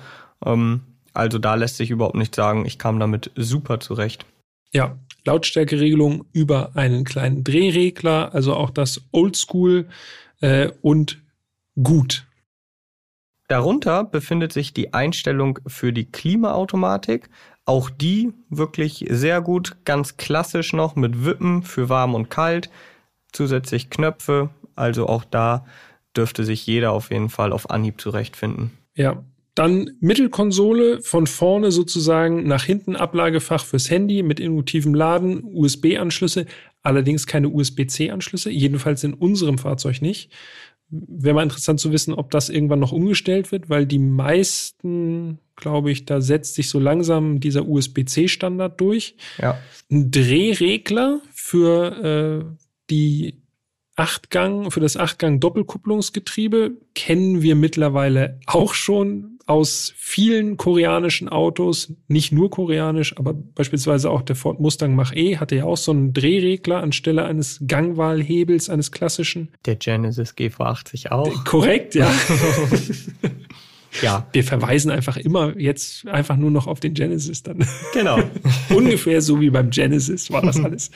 [0.44, 4.26] Ähm, also da lässt sich überhaupt nicht sagen, ich kam damit super zurecht.
[4.72, 9.86] Ja, Lautstärkeregelung über einen kleinen Drehregler, also auch das Oldschool
[10.40, 11.22] äh, und
[11.80, 12.26] gut.
[13.48, 17.28] Darunter befindet sich die Einstellung für die Klimaautomatik.
[17.64, 22.70] Auch die wirklich sehr gut, ganz klassisch noch mit Wippen für warm und kalt.
[23.32, 25.66] Zusätzlich Knöpfe, also auch da
[26.16, 28.70] dürfte sich jeder auf jeden Fall auf Anhieb zurechtfinden.
[28.94, 29.22] Ja,
[29.54, 36.46] dann Mittelkonsole von vorne sozusagen nach hinten Ablagefach fürs Handy mit induktivem Laden, USB-Anschlüsse,
[36.82, 40.30] allerdings keine USB-C-Anschlüsse, jedenfalls in unserem Fahrzeug nicht
[40.92, 45.90] wäre mal interessant zu wissen, ob das irgendwann noch umgestellt wird, weil die meisten, glaube
[45.90, 49.16] ich, da setzt sich so langsam dieser USB-C-Standard durch.
[49.38, 49.58] Ja.
[49.90, 53.38] Ein Drehregler für äh, die
[53.96, 62.50] Achtgang, für das Achtgang-Doppelkupplungsgetriebe kennen wir mittlerweile auch schon aus vielen koreanischen Autos, nicht nur
[62.50, 67.24] koreanisch, aber beispielsweise auch der Ford Mustang Mach-E hatte ja auch so einen Drehregler anstelle
[67.24, 69.48] eines Gangwahlhebels, eines klassischen.
[69.64, 71.44] Der Genesis GV80 auch.
[71.44, 72.12] Korrekt, ja.
[74.02, 74.26] ja.
[74.32, 77.66] Wir verweisen einfach immer jetzt einfach nur noch auf den Genesis dann.
[77.92, 78.18] Genau.
[78.74, 80.90] Ungefähr so wie beim Genesis war das alles.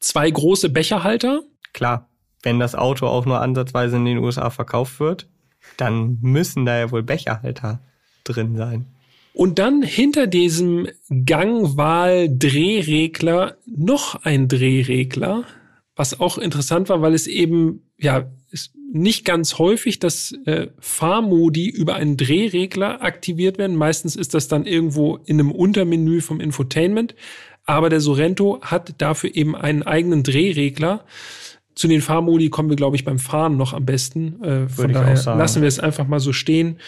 [0.00, 1.42] Zwei große Becherhalter.
[1.72, 2.08] Klar,
[2.42, 5.28] wenn das Auto auch nur ansatzweise in den USA verkauft wird,
[5.76, 7.80] dann müssen da ja wohl Becherhalter
[8.24, 8.86] drin sein.
[9.34, 15.44] Und dann hinter diesem Gangwahl-Drehregler noch ein Drehregler,
[15.94, 21.68] was auch interessant war, weil es eben, ja, ist nicht ganz häufig, dass äh, Fahrmodi
[21.68, 23.76] über einen Drehregler aktiviert werden.
[23.76, 27.14] Meistens ist das dann irgendwo in einem Untermenü vom Infotainment.
[27.66, 31.04] Aber der Sorento hat dafür eben einen eigenen Drehregler.
[31.76, 34.42] Zu den Fahrmodi kommen wir, glaube ich, beim Fahren noch am besten.
[34.42, 36.78] Äh, von daher lassen wir es einfach mal so stehen.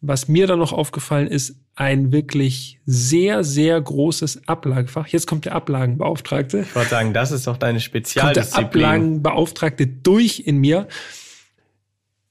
[0.00, 5.08] Was mir dann noch aufgefallen ist, ein wirklich sehr, sehr großes Ablagefach.
[5.08, 6.60] Jetzt kommt der Ablagenbeauftragte.
[6.60, 8.62] Ich wollte sagen, das ist doch deine Spezialdisziplin.
[8.62, 10.86] Kommt der Ablagenbeauftragte durch in mir.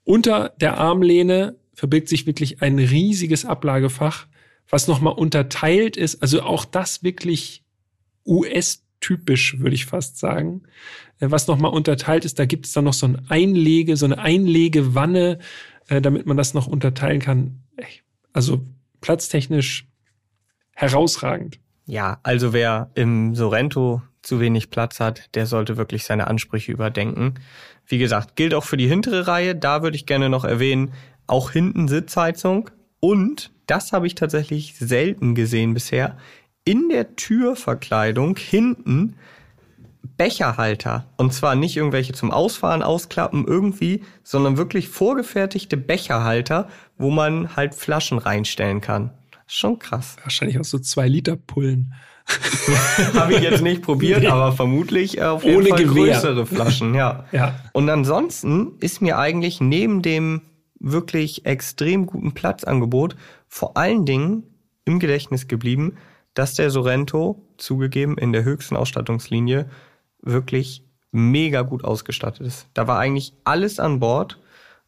[0.03, 4.27] Unter der Armlehne verbirgt sich wirklich ein riesiges Ablagefach,
[4.69, 6.21] was nochmal unterteilt ist.
[6.21, 7.63] Also auch das wirklich
[8.25, 10.63] US-typisch, würde ich fast sagen.
[11.19, 12.39] Äh, was nochmal unterteilt ist.
[12.39, 15.39] Da gibt es dann noch so ein Einlege, so eine Einlegewanne,
[15.87, 17.63] äh, damit man das noch unterteilen kann.
[18.33, 18.61] Also
[19.01, 19.87] platztechnisch
[20.73, 21.59] herausragend.
[21.85, 27.35] Ja, also wer im Sorrento zu wenig Platz hat, der sollte wirklich seine Ansprüche überdenken.
[27.85, 29.55] Wie gesagt, gilt auch für die hintere Reihe.
[29.55, 30.93] Da würde ich gerne noch erwähnen,
[31.27, 32.69] auch hinten Sitzheizung.
[32.99, 36.17] Und, das habe ich tatsächlich selten gesehen bisher,
[36.65, 39.15] in der Türverkleidung hinten
[40.17, 41.05] Becherhalter.
[41.17, 47.75] Und zwar nicht irgendwelche zum Ausfahren, Ausklappen irgendwie, sondern wirklich vorgefertigte Becherhalter, wo man halt
[47.75, 49.11] Flaschen reinstellen kann.
[49.45, 50.17] Schon krass.
[50.23, 51.93] Wahrscheinlich auch so zwei Liter Pullen.
[53.13, 54.27] Habe ich jetzt nicht probiert, nee.
[54.27, 56.13] aber vermutlich auf jeden Ohne Fall Gewehr.
[56.13, 57.25] größere Flaschen, ja.
[57.31, 57.55] ja.
[57.71, 60.41] Und ansonsten ist mir eigentlich neben dem
[60.79, 63.15] wirklich extrem guten Platzangebot
[63.47, 64.43] vor allen Dingen
[64.83, 65.97] im Gedächtnis geblieben,
[66.33, 69.69] dass der Sorrento, zugegeben in der höchsten Ausstattungslinie,
[70.27, 72.67] wirklich mega gut ausgestattet ist.
[72.73, 74.39] Da war eigentlich alles an Bord.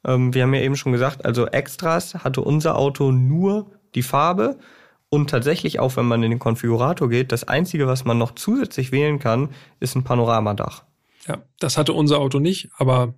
[0.06, 4.58] Ähm, wir haben ja eben schon gesagt, also Extras hatte unser Auto nur die Farbe
[5.12, 8.92] Und tatsächlich auch, wenn man in den Konfigurator geht, das Einzige, was man noch zusätzlich
[8.92, 9.50] wählen kann,
[9.80, 10.84] ist ein Panoramadach.
[11.28, 13.16] Ja, das hatte unser Auto nicht, aber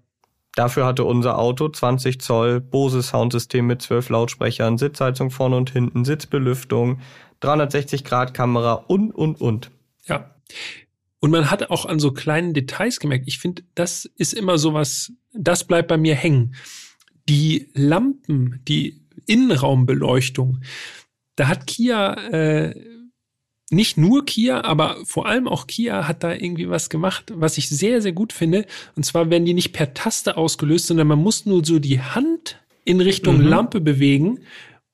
[0.56, 6.04] Dafür hatte unser Auto 20 Zoll Bose Soundsystem mit 12 Lautsprechern, Sitzheizung vorne und hinten,
[6.04, 7.00] Sitzbelüftung,
[7.40, 9.72] 360 Grad Kamera und, und, und.
[10.06, 10.36] Ja.
[11.22, 15.14] Und man hat auch an so kleinen Details gemerkt, ich finde, das ist immer sowas,
[15.34, 16.56] das bleibt bei mir hängen.
[17.30, 20.62] Die Lampen, die Innenraumbeleuchtung,
[21.36, 22.76] da hat Kia äh,
[23.70, 27.70] nicht nur Kia, aber vor allem auch Kia hat da irgendwie was gemacht, was ich
[27.70, 28.66] sehr, sehr gut finde.
[28.96, 32.60] Und zwar werden die nicht per Taste ausgelöst, sondern man muss nur so die Hand
[32.84, 33.48] in Richtung mhm.
[33.48, 34.40] Lampe bewegen.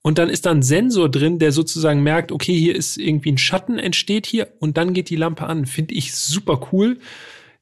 [0.08, 3.38] Und dann ist da ein Sensor drin, der sozusagen merkt, okay, hier ist irgendwie ein
[3.38, 5.66] Schatten entsteht hier und dann geht die Lampe an.
[5.66, 7.00] Finde ich super cool.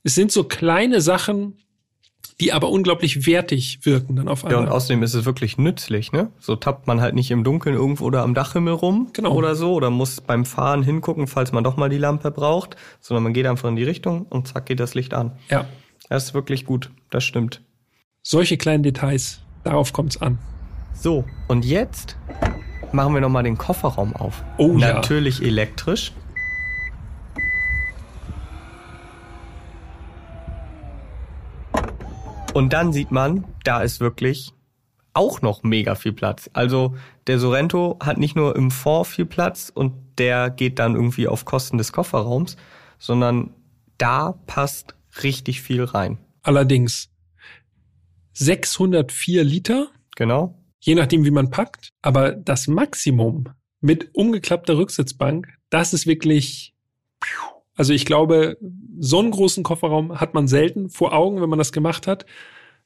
[0.04, 1.58] Es sind so kleine Sachen,
[2.40, 4.62] die aber unglaublich wertig wirken dann auf einmal.
[4.62, 6.30] Ja, und außerdem ist es wirklich nützlich, ne?
[6.40, 9.34] So tappt man halt nicht im Dunkeln irgendwo oder am Dachhimmel rum genau.
[9.34, 13.24] oder so oder muss beim Fahren hingucken, falls man doch mal die Lampe braucht, sondern
[13.24, 15.32] man geht einfach in die Richtung und zack geht das Licht an.
[15.50, 15.66] Ja.
[16.10, 17.64] Das ist wirklich gut, das stimmt.
[18.22, 20.38] Solche kleinen Details, darauf kommt's an.
[20.96, 22.18] So, und jetzt
[22.92, 24.44] machen wir nochmal den Kofferraum auf.
[24.58, 25.48] Oh Natürlich ja.
[25.48, 26.14] elektrisch.
[32.54, 34.54] Und dann sieht man, da ist wirklich
[35.14, 36.50] auch noch mega viel Platz.
[36.54, 36.96] Also
[37.28, 41.44] der Sorento hat nicht nur im Fond viel Platz und der geht dann irgendwie auf
[41.44, 42.56] Kosten des Kofferraums,
[42.98, 43.54] sondern
[43.98, 46.18] da passt richtig viel rein.
[46.44, 47.10] Allerdings
[48.34, 49.88] 604 Liter.
[50.16, 50.56] Genau.
[50.86, 51.94] Je nachdem, wie man packt.
[52.02, 53.46] Aber das Maximum
[53.82, 56.76] mit umgeklappter Rücksitzbank, das ist wirklich
[57.76, 58.58] also ich glaube,
[59.00, 62.26] so einen großen Kofferraum hat man selten vor Augen, wenn man das gemacht hat.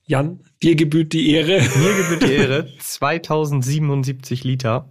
[0.04, 1.62] Jan, dir gebührt die Ehre.
[1.76, 2.68] Mir gebührt die Ehre.
[2.80, 4.90] 2077 Liter.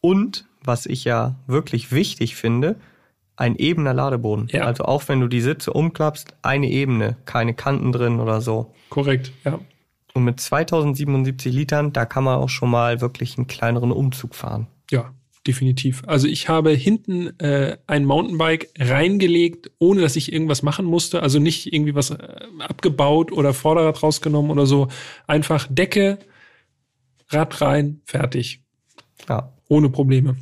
[0.00, 2.76] Und, was ich ja wirklich wichtig finde,
[3.36, 4.48] ein ebener Ladeboden.
[4.52, 4.64] Ja.
[4.64, 8.72] Also auch wenn du die Sitze umklappst, eine Ebene, keine Kanten drin oder so.
[8.90, 9.58] Korrekt, ja.
[10.14, 14.68] Und mit 2077 Litern, da kann man auch schon mal wirklich einen kleineren Umzug fahren.
[14.90, 15.12] Ja,
[15.46, 16.02] definitiv.
[16.06, 21.20] Also ich habe hinten äh, ein Mountainbike reingelegt, ohne dass ich irgendwas machen musste.
[21.20, 22.28] Also nicht irgendwie was äh,
[22.60, 24.88] abgebaut oder Vorderrad rausgenommen oder so.
[25.26, 26.20] Einfach Decke,
[27.28, 28.62] Rad rein, fertig.
[29.28, 29.52] Ja.
[29.68, 30.36] Ohne Probleme.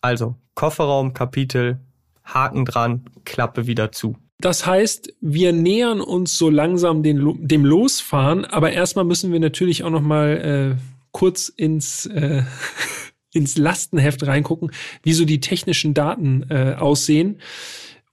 [0.00, 1.80] Also Kofferraum, Kapitel,
[2.24, 4.16] Haken dran, Klappe wieder zu.
[4.38, 9.82] Das heißt, wir nähern uns so langsam den, dem Losfahren, aber erstmal müssen wir natürlich
[9.82, 12.42] auch noch mal äh, kurz ins äh,
[13.32, 14.72] ins Lastenheft reingucken,
[15.02, 17.40] wie so die technischen Daten äh, aussehen.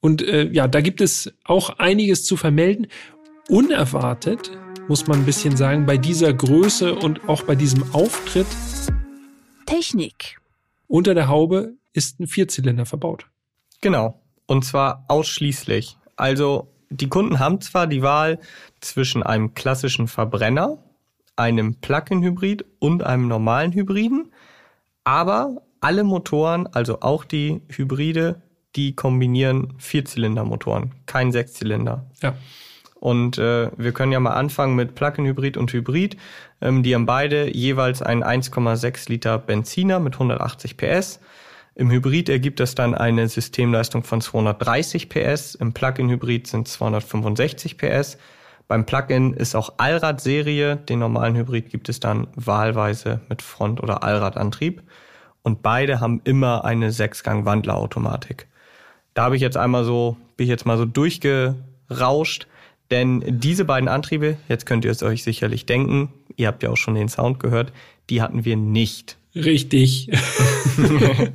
[0.01, 2.87] Und äh, ja, da gibt es auch einiges zu vermelden.
[3.47, 4.51] Unerwartet,
[4.89, 8.47] muss man ein bisschen sagen, bei dieser Größe und auch bei diesem Auftritt.
[9.65, 10.39] Technik.
[10.87, 13.27] Unter der Haube ist ein Vierzylinder verbaut.
[13.79, 14.21] Genau.
[14.45, 15.97] Und zwar ausschließlich.
[16.15, 18.39] Also die Kunden haben zwar die Wahl
[18.81, 20.77] zwischen einem klassischen Verbrenner,
[21.35, 24.31] einem Plug-in-Hybrid und einem normalen Hybriden.
[25.03, 28.41] Aber alle Motoren, also auch die Hybride,
[28.75, 32.05] die kombinieren Vierzylindermotoren, kein Sechszylinder.
[32.21, 32.35] Ja.
[32.95, 36.15] Und äh, wir können ja mal anfangen mit Plug-in-Hybrid und Hybrid.
[36.61, 41.19] Ähm, die haben beide jeweils einen 1,6 Liter Benziner mit 180 PS.
[41.75, 45.55] Im Hybrid ergibt das dann eine Systemleistung von 230 PS.
[45.55, 48.17] Im Plug-in-Hybrid sind 265 PS.
[48.67, 50.77] Beim Plug-in ist auch Allrad-Serie.
[50.77, 54.83] Den normalen Hybrid gibt es dann wahlweise mit Front- oder Allradantrieb.
[55.41, 58.47] Und beide haben immer eine Sechsgang-Wandlerautomatik.
[59.15, 62.47] Da habe ich jetzt einmal so, bin ich jetzt mal so durchgerauscht,
[62.91, 66.77] denn diese beiden Antriebe, jetzt könnt ihr es euch sicherlich denken, ihr habt ja auch
[66.77, 67.73] schon den Sound gehört,
[68.09, 69.17] die hatten wir nicht.
[69.35, 70.09] Richtig.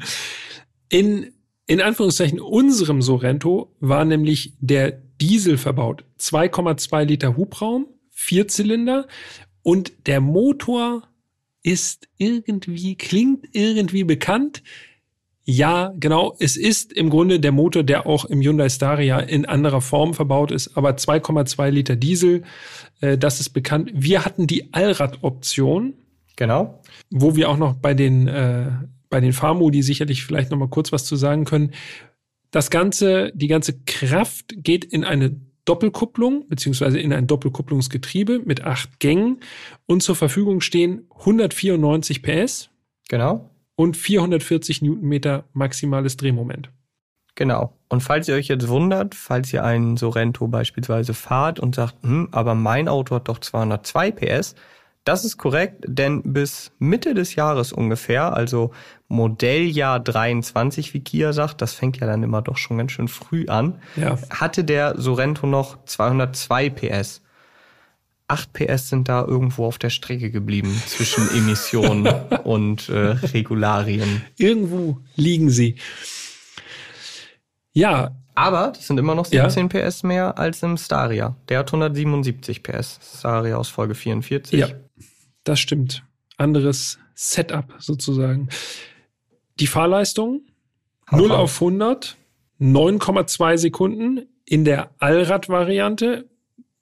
[0.89, 1.33] in,
[1.67, 6.05] in Anführungszeichen unserem Sorento war nämlich der Diesel verbaut.
[6.21, 9.07] 2,2 Liter Hubraum, Vierzylinder
[9.63, 11.09] und der Motor
[11.63, 14.63] ist irgendwie, klingt irgendwie bekannt.
[15.45, 16.37] Ja, genau.
[16.39, 20.51] Es ist im Grunde der Motor, der auch im Hyundai Staria in anderer Form verbaut
[20.51, 22.43] ist, aber 2,2 Liter Diesel,
[23.01, 23.91] äh, das ist bekannt.
[23.95, 25.95] Wir hatten die Allrad-Option.
[26.39, 26.81] Genau.
[27.11, 28.71] Wo wir auch noch bei den, äh,
[29.11, 31.73] bei den Fahrmodi sicherlich vielleicht noch mal kurz was zu sagen können.
[32.53, 39.01] Das Ganze, die ganze Kraft geht in eine Doppelkupplung beziehungsweise in ein Doppelkupplungsgetriebe mit acht
[39.01, 39.41] Gängen
[39.87, 42.71] und zur Verfügung stehen 194 PS.
[43.09, 43.51] Genau.
[43.75, 46.71] Und 440 Newtonmeter maximales Drehmoment.
[47.35, 47.73] Genau.
[47.89, 52.29] Und falls ihr euch jetzt wundert, falls ihr einen Sorento beispielsweise fahrt und sagt, hm,
[52.31, 54.55] aber mein Auto hat doch 202 PS,
[55.05, 58.73] Das ist korrekt, denn bis Mitte des Jahres ungefähr, also
[59.09, 63.47] Modelljahr 23, wie Kia sagt, das fängt ja dann immer doch schon ganz schön früh
[63.49, 64.19] an, Ja.
[64.29, 67.23] hatte der Sorento noch 202 PS.
[68.31, 72.07] 8 PS sind da irgendwo auf der Strecke geblieben zwischen Emissionen
[72.45, 72.99] und äh,
[73.33, 74.21] Regularien.
[74.37, 75.77] Irgendwo liegen sie.
[77.73, 79.49] Ja, Aber das sind immer noch Ja.
[79.49, 81.35] 17 PS mehr als im Staria.
[81.49, 83.01] Der hat 177 PS.
[83.19, 84.61] Staria aus Folge 44.
[84.61, 84.69] Ja,
[85.49, 86.03] das stimmt.
[86.37, 88.49] Anderes Setup sozusagen.
[89.61, 90.43] Die Fahrleistung
[91.11, 91.39] 0 Hammer.
[91.39, 92.17] auf 100,
[92.61, 96.29] 9,2 Sekunden in der Allrad-Variante.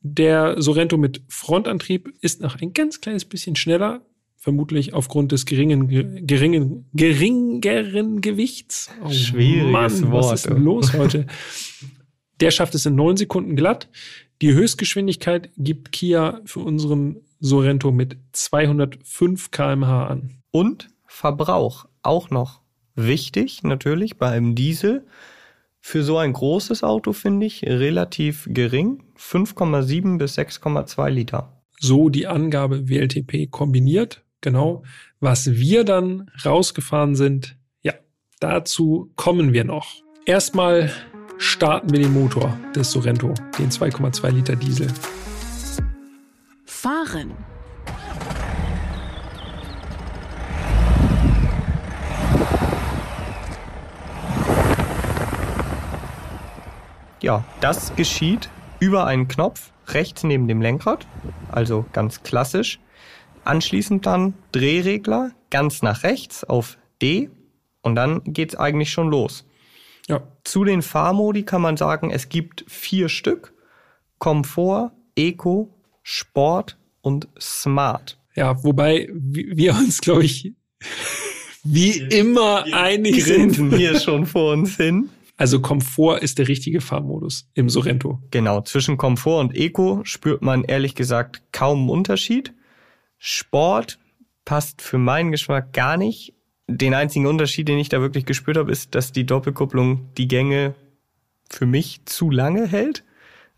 [0.00, 4.02] Der Sorento mit Frontantrieb ist noch ein ganz kleines bisschen schneller,
[4.36, 8.90] vermutlich aufgrund des geringen, ge- geringen, geringeren Gewichts.
[9.04, 11.26] Oh Schwieriges Mann, Wort, Was ist denn los heute?
[12.40, 13.88] Der schafft es in neun Sekunden glatt.
[14.42, 20.42] Die Höchstgeschwindigkeit gibt Kia für unseren Sorento mit 205 km/h an.
[20.50, 22.60] Und Verbrauch auch noch
[22.94, 25.06] wichtig, natürlich, bei einem Diesel.
[25.80, 29.04] Für so ein großes Auto finde ich relativ gering.
[29.18, 31.62] 5,7 bis 6,2 Liter.
[31.78, 34.24] So die Angabe WLTP kombiniert.
[34.40, 34.82] Genau.
[35.20, 37.94] Was wir dann rausgefahren sind, ja,
[38.40, 39.86] dazu kommen wir noch.
[40.24, 40.90] Erstmal
[41.38, 44.88] starten wir den Motor des Sorento, den 2,2 Liter Diesel.
[46.86, 47.34] Fahren.
[57.20, 61.08] Ja, das geschieht über einen Knopf rechts neben dem Lenkrad,
[61.50, 62.78] also ganz klassisch.
[63.44, 67.30] Anschließend dann Drehregler ganz nach rechts auf D
[67.82, 69.44] und dann geht's eigentlich schon los.
[70.06, 73.54] Ja, Zu den Fahrmodi kann man sagen, es gibt vier Stück.
[74.20, 75.75] Komfort, Eco,
[76.08, 78.16] Sport und Smart.
[78.36, 80.52] ja, wobei wi- wir uns, glaube ich,
[81.64, 83.76] wie immer einig Grinsen sind.
[83.78, 85.08] hier schon vor uns hin.
[85.36, 88.22] Also Komfort ist der richtige Fahrmodus im Sorento.
[88.30, 92.52] Genau, zwischen Komfort und Eco spürt man ehrlich gesagt kaum einen Unterschied.
[93.18, 93.98] Sport
[94.44, 96.34] passt für meinen Geschmack gar nicht.
[96.68, 100.74] Den einzigen Unterschied, den ich da wirklich gespürt habe, ist, dass die Doppelkupplung die Gänge
[101.50, 103.02] für mich zu lange hält.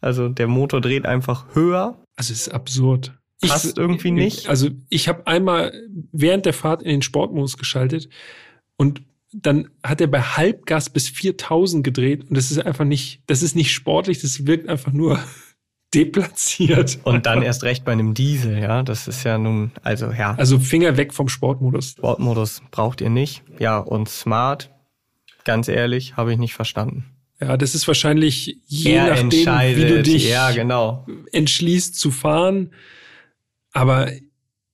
[0.01, 1.99] Also der Motor dreht einfach höher.
[2.17, 3.19] Also es ist absurd.
[3.41, 4.49] Passt irgendwie nicht.
[4.49, 5.73] Also ich habe einmal
[6.13, 8.09] während der Fahrt in den Sportmodus geschaltet
[8.77, 13.43] und dann hat er bei Halbgas bis 4000 gedreht und das ist einfach nicht, das
[13.43, 15.19] ist nicht sportlich, das wirkt einfach nur
[15.95, 16.99] deplatziert.
[17.05, 18.83] Und dann erst recht bei einem Diesel, ja.
[18.83, 21.91] Das ist ja nun, also ja, Also Finger weg vom Sportmodus.
[21.93, 23.43] Sportmodus braucht ihr nicht.
[23.59, 24.71] Ja, und Smart,
[25.45, 27.05] ganz ehrlich, habe ich nicht verstanden.
[27.41, 31.07] Ja, das ist wahrscheinlich je Er nachdem, wie du dich Ja, genau.
[31.33, 32.73] entschließt zu fahren.
[33.73, 34.11] Aber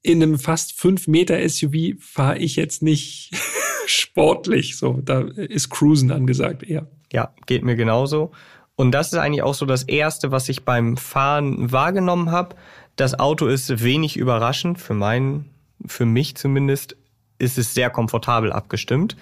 [0.03, 3.31] in einem fast 5 Meter SUV fahre ich jetzt nicht
[3.87, 4.77] sportlich.
[4.77, 6.89] So, da ist Cruisen angesagt eher.
[7.13, 8.33] Ja, geht mir genauso.
[8.77, 12.57] Und das ist eigentlich auch so das Erste, was ich beim Fahren wahrgenommen habe.
[12.97, 15.51] Das Auto ist wenig überraschend, für meinen,
[15.87, 16.97] für mich zumindest,
[17.39, 19.17] ist es sehr komfortabel abgestimmt.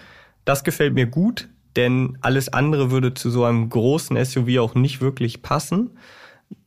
[0.45, 5.01] Das gefällt mir gut, denn alles andere würde zu so einem großen SUV auch nicht
[5.01, 5.91] wirklich passen.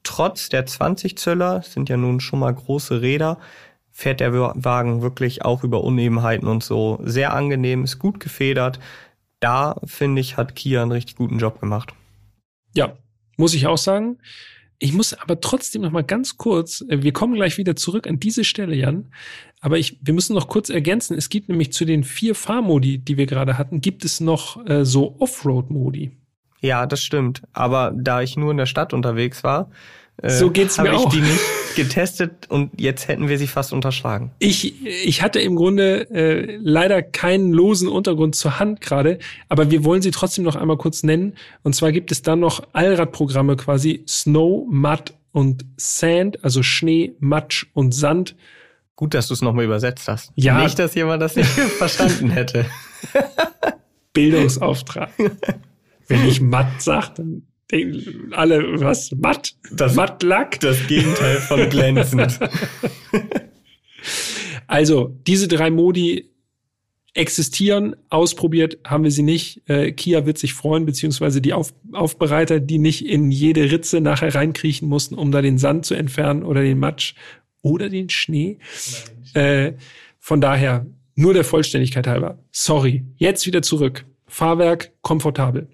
[0.04, 3.40] Trotz der 20 Zöller, sind ja nun schon mal große Räder,
[3.92, 8.80] fährt der Wagen wirklich auch über Unebenheiten und so sehr angenehm, ist gut gefedert.
[9.40, 11.94] Da finde ich, hat Kia einen richtig guten Job gemacht.
[12.74, 12.98] Ja,
[13.38, 14.18] muss ich auch sagen.
[14.80, 18.20] Ich muss aber trotzdem noch mal ganz kurz, äh, wir kommen gleich wieder zurück an
[18.20, 19.12] diese Stelle, Jan,
[19.62, 23.18] aber ich, wir müssen noch kurz ergänzen, es gibt nämlich zu den vier Fahrmodi, die
[23.18, 26.12] wir gerade hatten, gibt es noch äh, so Offroad-Modi.
[26.62, 27.42] Ja, das stimmt.
[27.54, 29.70] Aber da ich nur in der Stadt unterwegs war,
[30.24, 31.10] So geht's habe mir ich auch.
[31.10, 31.42] die nicht
[31.76, 34.32] getestet und jetzt hätten wir sie fast unterschlagen.
[34.40, 39.84] Ich, ich hatte im Grunde äh, leider keinen losen Untergrund zur Hand gerade, aber wir
[39.84, 41.36] wollen sie trotzdem noch einmal kurz nennen.
[41.64, 47.66] Und zwar gibt es dann noch Allradprogramme quasi Snow, Mud und Sand, also Schnee, Matsch
[47.74, 48.36] und Sand.
[48.96, 50.32] Gut, dass du es nochmal übersetzt hast.
[50.36, 50.64] Ja.
[50.64, 52.66] Nicht, dass jemand das nicht verstanden hätte.
[54.14, 55.10] Bildungsauftrag.
[56.08, 59.12] Wenn ich matt sag, dann denken alle, was?
[59.12, 59.54] Matt?
[59.72, 60.60] Das- Mattlack?
[60.60, 62.40] Das Gegenteil von glänzend.
[64.68, 66.32] Also, diese drei Modi
[67.14, 69.62] existieren, ausprobiert haben wir sie nicht.
[69.70, 74.34] Äh, Kia wird sich freuen, beziehungsweise die Auf Aufbereiter, die nicht in jede Ritze nachher
[74.36, 77.14] reinkriechen mussten, um da den Sand zu entfernen oder den Matsch
[77.62, 78.58] oder den Schnee.
[79.34, 79.74] Äh,
[80.20, 80.86] von daher,
[81.16, 82.40] nur der Vollständigkeit halber.
[82.52, 83.06] Sorry.
[83.18, 84.06] Jetzt wieder zurück.
[84.28, 85.70] Fahrwerk komfortabel.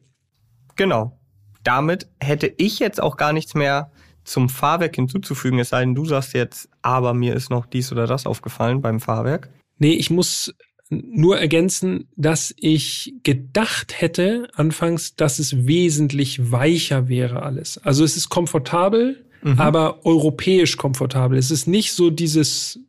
[0.76, 1.18] Genau.
[1.64, 3.92] Damit hätte ich jetzt auch gar nichts mehr
[4.24, 8.08] zum Fahrwerk hinzuzufügen, es sei denn, du sagst jetzt, aber mir ist noch dies oder
[8.08, 9.50] das aufgefallen beim Fahrwerk?
[9.78, 10.54] Nee, ich muss
[10.92, 17.78] nur ergänzen, dass ich gedacht hätte anfangs, dass es wesentlich weicher wäre alles.
[17.78, 19.60] Also es ist komfortabel, mhm.
[19.60, 21.38] aber europäisch komfortabel.
[21.38, 22.80] Es ist nicht so dieses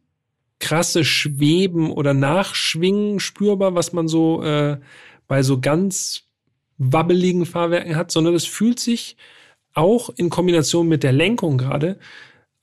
[0.59, 4.79] krasse Schweben oder Nachschwingen spürbar, was man so äh,
[5.29, 6.25] bei so ganz
[6.91, 9.17] wabbeligen Fahrwerken hat, sondern es fühlt sich
[9.75, 11.99] auch in Kombination mit der Lenkung gerade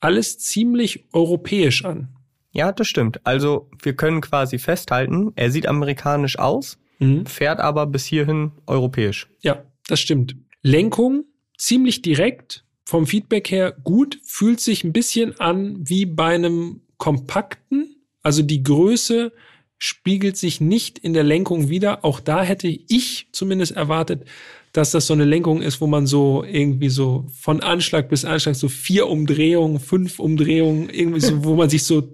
[0.00, 2.08] alles ziemlich europäisch an.
[2.52, 3.20] Ja, das stimmt.
[3.24, 7.26] Also wir können quasi festhalten, er sieht amerikanisch aus, mhm.
[7.26, 9.28] fährt aber bis hierhin europäisch.
[9.40, 10.36] Ja, das stimmt.
[10.62, 11.24] Lenkung
[11.56, 17.96] ziemlich direkt, vom Feedback her gut, fühlt sich ein bisschen an wie bei einem kompakten,
[18.22, 19.32] also die Größe
[19.80, 22.04] spiegelt sich nicht in der Lenkung wieder.
[22.04, 24.24] Auch da hätte ich zumindest erwartet,
[24.72, 28.54] dass das so eine Lenkung ist, wo man so irgendwie so von Anschlag bis Anschlag
[28.54, 32.08] so vier Umdrehungen, fünf Umdrehungen, irgendwie so, wo man sich so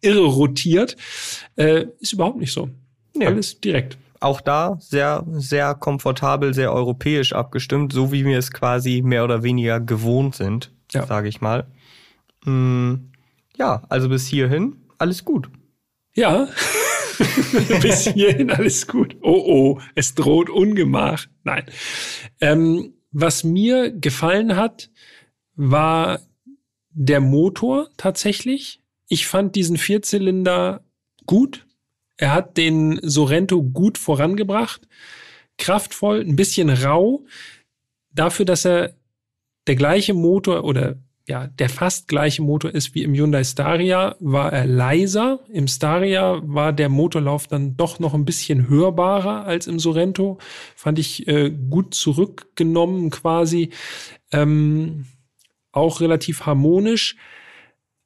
[0.00, 0.96] irre rotiert.
[1.56, 2.70] Äh, ist überhaupt nicht so.
[3.14, 3.26] Nee.
[3.26, 3.98] Alles direkt.
[4.20, 9.42] Auch da sehr, sehr komfortabel, sehr europäisch abgestimmt, so wie wir es quasi mehr oder
[9.42, 11.06] weniger gewohnt sind, ja.
[11.06, 11.66] sage ich mal.
[12.44, 13.10] Hm,
[13.56, 15.48] ja, also bis hierhin alles gut.
[16.18, 16.48] Ja.
[17.80, 19.16] bis hierhin alles gut.
[19.22, 21.26] Oh oh, es droht Ungemach.
[21.44, 21.64] Nein.
[22.40, 24.90] Ähm, was mir gefallen hat,
[25.54, 26.20] war
[26.90, 28.82] der Motor tatsächlich.
[29.06, 30.84] Ich fand diesen Vierzylinder
[31.24, 31.66] gut.
[32.16, 34.88] Er hat den Sorento gut vorangebracht.
[35.56, 37.24] Kraftvoll, ein bisschen rau.
[38.10, 38.96] Dafür, dass er
[39.68, 40.96] der gleiche Motor oder
[41.28, 45.40] ja, der fast gleiche Motor ist wie im Hyundai Staria, war er leiser.
[45.52, 50.38] Im Staria war der Motorlauf dann doch noch ein bisschen hörbarer als im Sorento.
[50.74, 53.70] Fand ich äh, gut zurückgenommen quasi.
[54.32, 55.04] Ähm,
[55.70, 57.16] auch relativ harmonisch.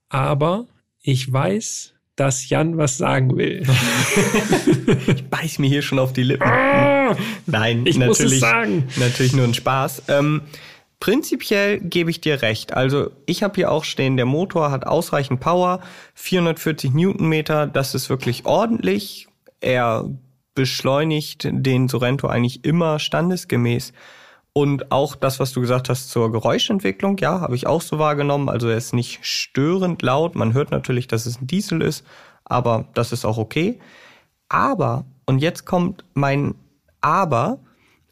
[0.09, 0.67] Aber
[1.01, 3.63] ich weiß, dass Jan was sagen will.
[5.07, 6.43] ich beiß mir hier schon auf die Lippen.
[6.43, 7.17] Ah,
[7.47, 8.89] Nein, ich natürlich, muss es sagen.
[8.97, 10.03] natürlich nur ein Spaß.
[10.09, 10.43] Ähm,
[11.03, 12.75] prinzipiell gebe ich dir recht.
[12.75, 15.81] Also ich habe hier auch stehen, der Motor hat ausreichend Power,
[16.15, 19.27] 440 Newtonmeter, das ist wirklich ordentlich.
[19.61, 20.09] Er
[20.55, 23.93] beschleunigt den Sorento eigentlich immer standesgemäß.
[24.53, 28.49] Und auch das, was du gesagt hast zur Geräuschentwicklung, ja, habe ich auch so wahrgenommen.
[28.49, 30.37] Also er ist nicht störend laut.
[30.37, 32.07] Man hört natürlich, dass es ein Diesel ist,
[32.45, 33.81] aber das ist auch okay.
[34.49, 36.55] Aber, und jetzt kommt mein
[37.01, 37.59] Aber,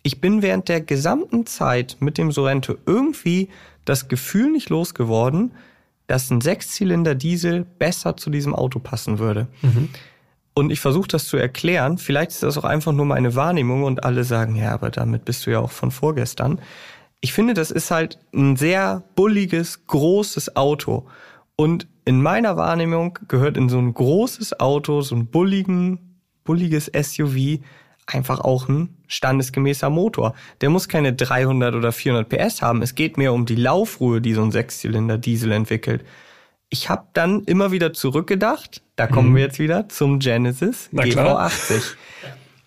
[0.02, 3.48] ich bin während der gesamten Zeit mit dem Sorento irgendwie
[3.84, 5.52] das Gefühl nicht losgeworden,
[6.06, 9.46] dass ein Sechszylinder Diesel besser zu diesem Auto passen würde.
[9.62, 9.90] Mhm.
[10.54, 11.98] Und ich versuche das zu erklären.
[11.98, 15.46] Vielleicht ist das auch einfach nur meine Wahrnehmung und alle sagen, ja, aber damit bist
[15.46, 16.60] du ja auch von vorgestern.
[17.20, 21.06] Ich finde, das ist halt ein sehr bulliges, großes Auto.
[21.54, 27.60] Und in meiner Wahrnehmung gehört in so ein großes Auto, so ein bulligen, bulliges SUV
[28.12, 30.34] einfach auch ein standesgemäßer Motor.
[30.60, 32.82] Der muss keine 300 oder 400 PS haben.
[32.82, 36.04] Es geht mehr um die Laufruhe, die so ein Sechszylinder Diesel entwickelt
[36.70, 39.36] ich habe dann immer wieder zurückgedacht, da kommen mhm.
[39.36, 41.96] wir jetzt wieder zum Genesis Na GV80.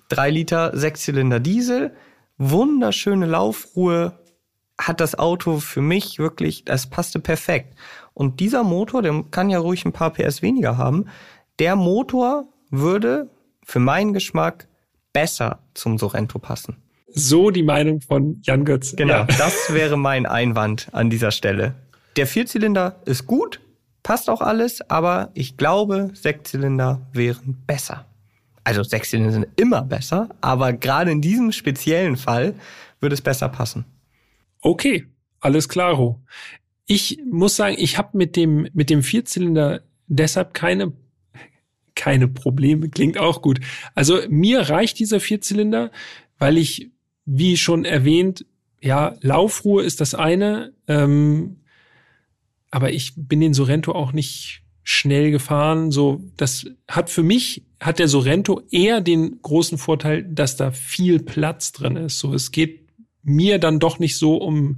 [0.10, 1.96] Drei Liter Sechszylinder Diesel,
[2.38, 4.20] wunderschöne Laufruhe,
[4.78, 7.76] hat das Auto für mich wirklich, das passte perfekt.
[8.14, 11.06] Und dieser Motor, der kann ja ruhig ein paar PS weniger haben,
[11.60, 13.30] der Motor würde
[13.64, 14.68] für meinen Geschmack
[15.14, 16.78] besser zum Sorento passen.
[17.16, 18.96] So die Meinung von Jan Götz.
[18.96, 19.24] Genau, ja.
[19.26, 21.76] das wäre mein Einwand an dieser Stelle.
[22.18, 23.60] Der Vierzylinder ist gut,
[24.04, 28.06] Passt auch alles, aber ich glaube, Sechszylinder wären besser.
[28.66, 32.56] Also Sechszylinder sind immer besser, aber gerade in diesem speziellen Fall
[33.00, 33.86] würde es besser passen.
[34.60, 35.08] Okay,
[35.40, 36.22] alles klaro.
[36.86, 40.92] Ich muss sagen, ich habe mit dem mit dem Vierzylinder deshalb keine
[42.04, 42.90] keine Probleme.
[42.90, 43.62] Klingt auch gut.
[43.96, 45.90] Also mir reicht dieser Vierzylinder,
[46.38, 46.92] weil ich,
[47.24, 48.46] wie schon erwähnt,
[48.82, 50.74] ja Laufruhe ist das eine.
[50.90, 51.62] Ähm,
[52.72, 55.92] aber ich bin den Sorento auch nicht schnell gefahren.
[55.92, 61.20] So, das hat für mich, hat der Sorento eher den großen Vorteil, dass da viel
[61.20, 62.20] Platz drin ist.
[62.20, 62.90] So, es geht
[63.22, 64.76] mir dann doch nicht so um,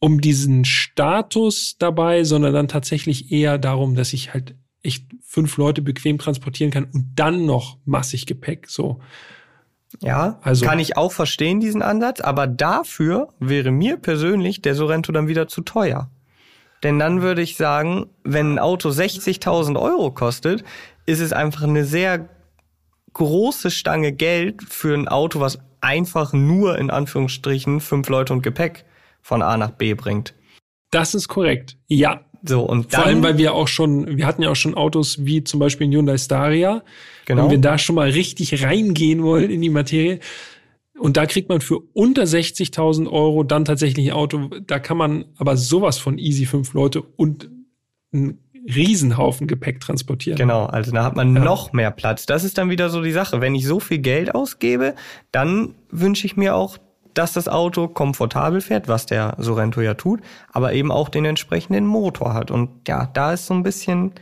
[0.00, 5.82] um diesen Status dabei, sondern dann tatsächlich eher darum, dass ich halt echt fünf Leute
[5.82, 9.00] bequem transportieren kann und dann noch massig Gepäck, so.
[10.00, 15.12] Ja, also kann ich auch verstehen, diesen Ansatz, aber dafür wäre mir persönlich der Sorento
[15.12, 16.10] dann wieder zu teuer.
[16.82, 20.64] Denn dann würde ich sagen, wenn ein Auto 60.000 Euro kostet,
[21.04, 22.28] ist es einfach eine sehr
[23.12, 28.86] große Stange Geld für ein Auto, was einfach nur in Anführungsstrichen fünf Leute und Gepäck
[29.20, 30.34] von A nach B bringt.
[30.90, 31.76] Das ist korrekt.
[31.86, 32.22] Ja.
[32.48, 35.44] So, und Vor allem, weil wir auch schon, wir hatten ja auch schon Autos wie
[35.44, 36.82] zum Beispiel ein Hyundai Staria.
[37.26, 37.44] Genau.
[37.44, 40.20] Wenn wir da schon mal richtig reingehen wollen in die Materie.
[40.98, 44.50] Und da kriegt man für unter 60.000 Euro dann tatsächlich ein Auto.
[44.66, 47.50] Da kann man aber sowas von easy fünf Leute und
[48.12, 48.38] ein
[48.74, 50.36] Riesenhaufen Gepäck transportieren.
[50.36, 51.42] Genau, also da hat man ja.
[51.42, 52.26] noch mehr Platz.
[52.26, 53.40] Das ist dann wieder so die Sache.
[53.40, 54.94] Wenn ich so viel Geld ausgebe,
[55.32, 56.78] dann wünsche ich mir auch,
[57.18, 60.20] dass das Auto komfortabel fährt, was der Sorento ja tut,
[60.52, 62.52] aber eben auch den entsprechenden Motor hat.
[62.52, 64.12] Und ja, da ist so ein bisschen,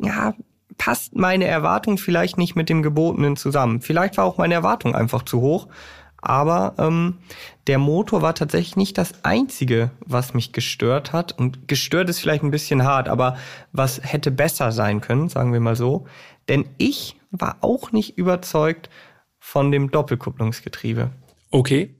[0.00, 0.32] ja,
[0.78, 3.82] passt meine Erwartung vielleicht nicht mit dem Gebotenen zusammen.
[3.82, 5.68] Vielleicht war auch meine Erwartung einfach zu hoch.
[6.16, 7.18] Aber ähm,
[7.66, 11.38] der Motor war tatsächlich nicht das Einzige, was mich gestört hat.
[11.38, 13.36] Und gestört ist vielleicht ein bisschen hart, aber
[13.72, 16.06] was hätte besser sein können, sagen wir mal so.
[16.48, 18.88] Denn ich war auch nicht überzeugt
[19.38, 21.10] von dem Doppelkupplungsgetriebe.
[21.50, 21.94] Okay.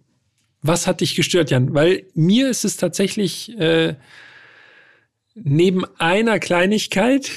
[0.67, 1.75] Was hat dich gestört, Jan?
[1.75, 3.97] Weil mir ist es tatsächlich äh,
[5.35, 7.31] neben einer Kleinigkeit,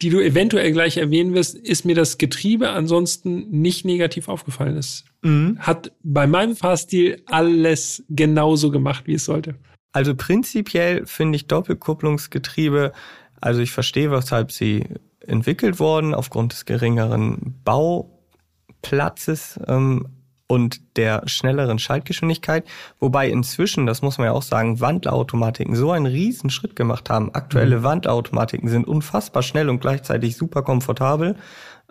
[0.00, 4.76] die du eventuell gleich erwähnen wirst, ist mir das Getriebe ansonsten nicht negativ aufgefallen.
[4.76, 5.58] Es mhm.
[5.58, 9.56] hat bei meinem Fahrstil alles genauso gemacht, wie es sollte.
[9.90, 12.92] Also prinzipiell finde ich Doppelkupplungsgetriebe,
[13.40, 14.84] also ich verstehe, weshalb sie
[15.26, 19.58] entwickelt wurden, aufgrund des geringeren Bauplatzes.
[19.66, 20.06] Ähm,
[20.48, 22.64] und der schnelleren Schaltgeschwindigkeit.
[22.98, 27.34] Wobei inzwischen, das muss man ja auch sagen, Wandlerautomatiken so einen riesen Schritt gemacht haben.
[27.34, 27.82] Aktuelle mhm.
[27.84, 31.36] Wandlerautomatiken sind unfassbar schnell und gleichzeitig super komfortabel.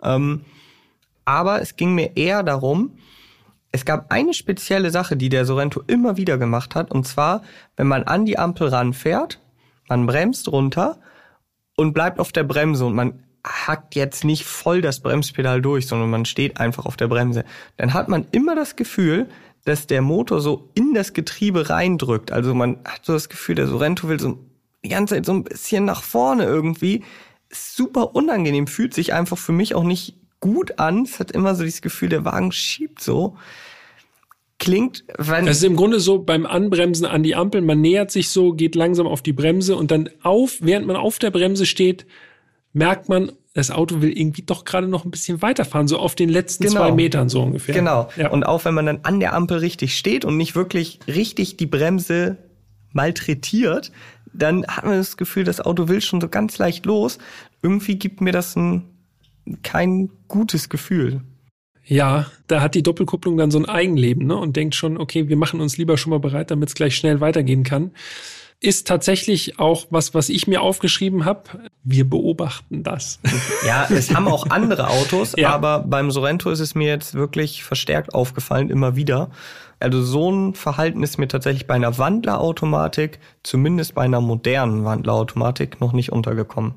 [0.02, 0.44] Ähm,
[1.24, 2.98] aber es ging mir eher darum,
[3.70, 7.42] es gab eine spezielle Sache, die der Sorento immer wieder gemacht hat, und zwar,
[7.76, 9.40] wenn man an die Ampel ranfährt,
[9.88, 10.98] man bremst runter
[11.76, 16.10] und bleibt auf der Bremse und man hackt jetzt nicht voll das Bremspedal durch, sondern
[16.10, 17.44] man steht einfach auf der Bremse,
[17.76, 19.28] dann hat man immer das Gefühl,
[19.64, 22.32] dass der Motor so in das Getriebe reindrückt.
[22.32, 24.38] Also man hat so das Gefühl, der Sorento will so
[24.84, 27.04] die ganze Zeit so ein bisschen nach vorne irgendwie.
[27.50, 31.02] Super unangenehm, fühlt sich einfach für mich auch nicht gut an.
[31.02, 33.36] Es hat immer so dieses Gefühl, der Wagen schiebt so.
[34.58, 35.46] Klingt, wenn.
[35.46, 37.60] Das ist im Grunde so beim Anbremsen an die Ampel.
[37.60, 41.18] Man nähert sich so, geht langsam auf die Bremse und dann auf, während man auf
[41.18, 42.06] der Bremse steht,
[42.72, 46.28] merkt man, das Auto will irgendwie doch gerade noch ein bisschen weiterfahren, so auf den
[46.28, 46.80] letzten genau.
[46.80, 47.74] zwei Metern so ungefähr.
[47.74, 48.08] Genau.
[48.16, 48.30] Ja.
[48.30, 51.66] Und auch wenn man dann an der Ampel richtig steht und nicht wirklich richtig die
[51.66, 52.36] Bremse
[52.92, 53.90] malträtiert,
[54.32, 57.18] dann hat man das Gefühl, das Auto will schon so ganz leicht los.
[57.62, 58.84] Irgendwie gibt mir das ein,
[59.62, 61.22] kein gutes Gefühl.
[61.84, 64.36] Ja, da hat die Doppelkupplung dann so ein Eigenleben ne?
[64.36, 67.20] und denkt schon, okay, wir machen uns lieber schon mal bereit, damit es gleich schnell
[67.20, 67.92] weitergehen kann
[68.60, 71.70] ist tatsächlich auch was, was ich mir aufgeschrieben habe.
[71.84, 73.20] Wir beobachten das.
[73.66, 75.50] Ja, es haben auch andere Autos, ja.
[75.50, 79.30] aber beim Sorento ist es mir jetzt wirklich verstärkt aufgefallen, immer wieder.
[79.80, 85.80] Also so ein Verhalten ist mir tatsächlich bei einer Wandlerautomatik, zumindest bei einer modernen Wandlerautomatik,
[85.80, 86.74] noch nicht untergekommen.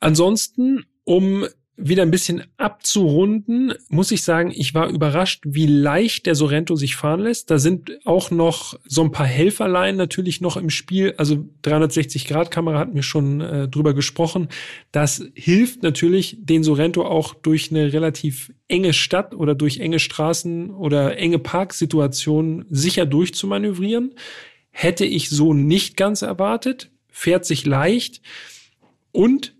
[0.00, 6.34] Ansonsten, um wieder ein bisschen abzurunden, muss ich sagen, ich war überrascht, wie leicht der
[6.34, 7.50] Sorento sich fahren lässt.
[7.50, 11.14] Da sind auch noch so ein paar Helferlein natürlich noch im Spiel.
[11.16, 14.48] Also 360-Grad-Kamera hatten wir schon äh, drüber gesprochen.
[14.92, 20.70] Das hilft natürlich, den Sorento auch durch eine relativ enge Stadt oder durch enge Straßen
[20.70, 24.14] oder enge Parksituationen sicher durchzumanövrieren.
[24.70, 26.90] Hätte ich so nicht ganz erwartet.
[27.08, 28.20] Fährt sich leicht
[29.10, 29.54] und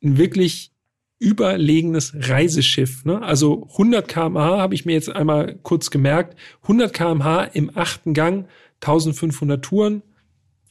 [0.00, 0.70] wirklich
[1.18, 3.04] überlegenes Reiseschiff.
[3.04, 3.22] Ne?
[3.22, 6.38] Also 100 kmh habe ich mir jetzt einmal kurz gemerkt.
[6.62, 8.46] 100 kmh im achten Gang,
[8.80, 10.02] 1500 Touren.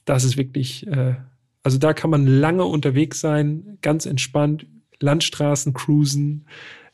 [0.05, 1.15] Das ist wirklich, äh,
[1.63, 4.65] also da kann man lange unterwegs sein, ganz entspannt,
[4.99, 6.47] Landstraßen cruisen.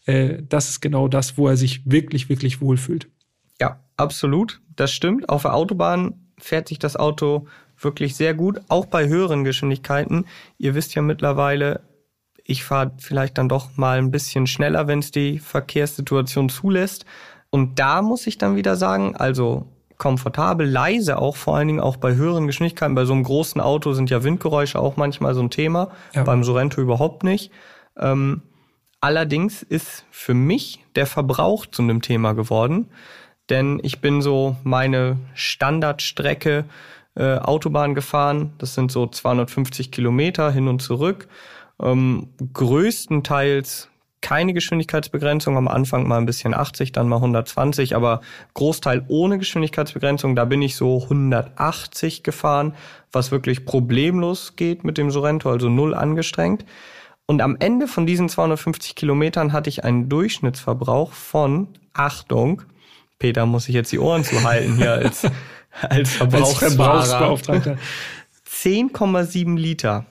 [0.05, 3.07] Äh, das ist genau das, wo er sich wirklich, wirklich wohlfühlt.
[3.61, 4.61] Ja, absolut.
[4.75, 5.29] Das stimmt.
[5.29, 7.47] Auf der Autobahn fährt sich das Auto
[7.77, 10.25] wirklich sehr gut, auch bei höheren Geschwindigkeiten.
[10.57, 11.81] Ihr wisst ja mittlerweile,
[12.45, 17.05] ich fahre vielleicht dann doch mal ein bisschen schneller, wenn es die Verkehrssituation zulässt.
[17.49, 19.67] Und da muss ich dann wieder sagen, also
[19.97, 22.95] komfortabel, leise auch, vor allen Dingen auch bei höheren Geschwindigkeiten.
[22.95, 26.23] Bei so einem großen Auto sind ja Windgeräusche auch manchmal so ein Thema, ja.
[26.23, 27.51] beim Sorento überhaupt nicht.
[27.97, 28.41] Ähm,
[28.99, 32.89] allerdings ist für mich der Verbrauch zu einem Thema geworden,
[33.49, 36.65] denn ich bin so meine Standardstrecke
[37.15, 38.53] äh, Autobahn gefahren.
[38.57, 41.27] Das sind so 250 Kilometer hin und zurück
[41.81, 43.89] ähm, größtenteils
[44.23, 48.21] keine Geschwindigkeitsbegrenzung, am Anfang mal ein bisschen 80, dann mal 120, aber
[48.53, 52.73] Großteil ohne Geschwindigkeitsbegrenzung, da bin ich so 180 gefahren,
[53.11, 56.65] was wirklich problemlos geht mit dem Sorento, also null angestrengt.
[57.25, 62.63] Und am Ende von diesen 250 Kilometern hatte ich einen Durchschnittsverbrauch von, Achtung,
[63.19, 65.27] Peter muss ich jetzt die Ohren zuhalten hier als,
[65.81, 66.93] als Verbrauchsfahrer.
[66.93, 67.77] Als Verbrauchsbeauftragter.
[68.49, 70.05] 10,7 Liter.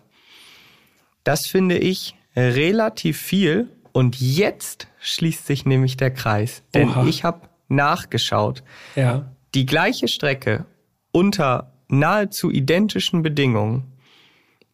[1.25, 3.69] Das finde ich relativ viel.
[3.93, 6.63] Und jetzt schließt sich nämlich der Kreis.
[6.75, 7.07] Denn Oha.
[7.07, 8.63] ich habe nachgeschaut.
[8.97, 9.31] Ja.
[9.55, 10.65] Die gleiche Strecke
[11.13, 13.93] unter nahezu identischen Bedingungen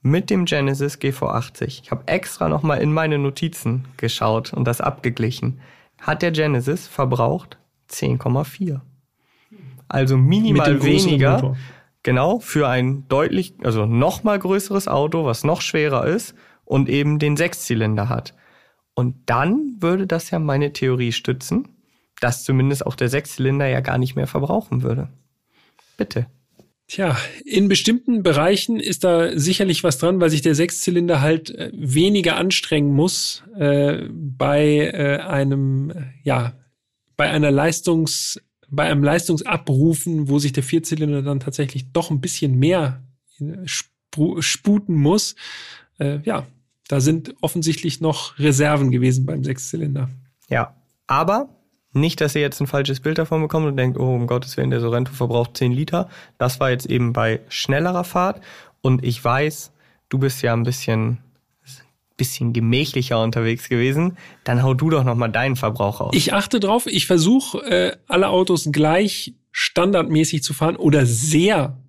[0.03, 1.83] mit dem Genesis GV80.
[1.83, 5.61] Ich habe extra nochmal in meine Notizen geschaut und das abgeglichen.
[6.01, 7.59] Hat der Genesis verbraucht
[7.91, 8.81] 10,4.
[9.89, 11.35] Also minimal weniger.
[11.35, 11.57] Motor.
[12.03, 16.35] Genau, für ein deutlich, also nochmal größeres Auto, was noch schwerer ist
[16.65, 18.35] und eben den Sechszylinder hat.
[18.95, 21.69] Und dann würde das ja meine Theorie stützen,
[22.21, 25.09] dass zumindest auch der Sechszylinder ja gar nicht mehr verbrauchen würde.
[25.97, 26.27] Bitte.
[26.89, 31.71] Tja, in bestimmten Bereichen ist da sicherlich was dran, weil sich der Sechszylinder halt äh,
[31.75, 35.93] weniger anstrengen muss äh, bei äh, einem,
[36.23, 36.55] ja,
[37.17, 38.41] bei einer Leistungs,
[38.71, 43.03] bei einem Leistungsabrufen, wo sich der Vierzylinder dann tatsächlich doch ein bisschen mehr
[43.41, 45.37] äh, spu sputen muss.
[45.99, 46.47] Äh, ja,
[46.89, 50.09] da sind offensichtlich noch Reserven gewesen beim Sechszylinder.
[50.49, 50.75] Ja,
[51.07, 51.49] aber
[51.93, 54.71] nicht, dass ihr jetzt ein falsches Bild davon bekommt und denkt, oh, um Gottes Willen,
[54.71, 56.09] der Sorrento verbraucht 10 Liter.
[56.37, 58.43] Das war jetzt eben bei schnellerer Fahrt.
[58.81, 59.73] Und ich weiß,
[60.09, 61.19] du bist ja ein bisschen,
[62.19, 64.19] bisschen gemächlicher unterwegs gewesen.
[64.45, 66.15] Dann hau du doch nochmal deinen Verbrauch aus.
[66.15, 71.81] Ich achte drauf, ich versuche äh, alle Autos gleich standardmäßig zu fahren oder sehr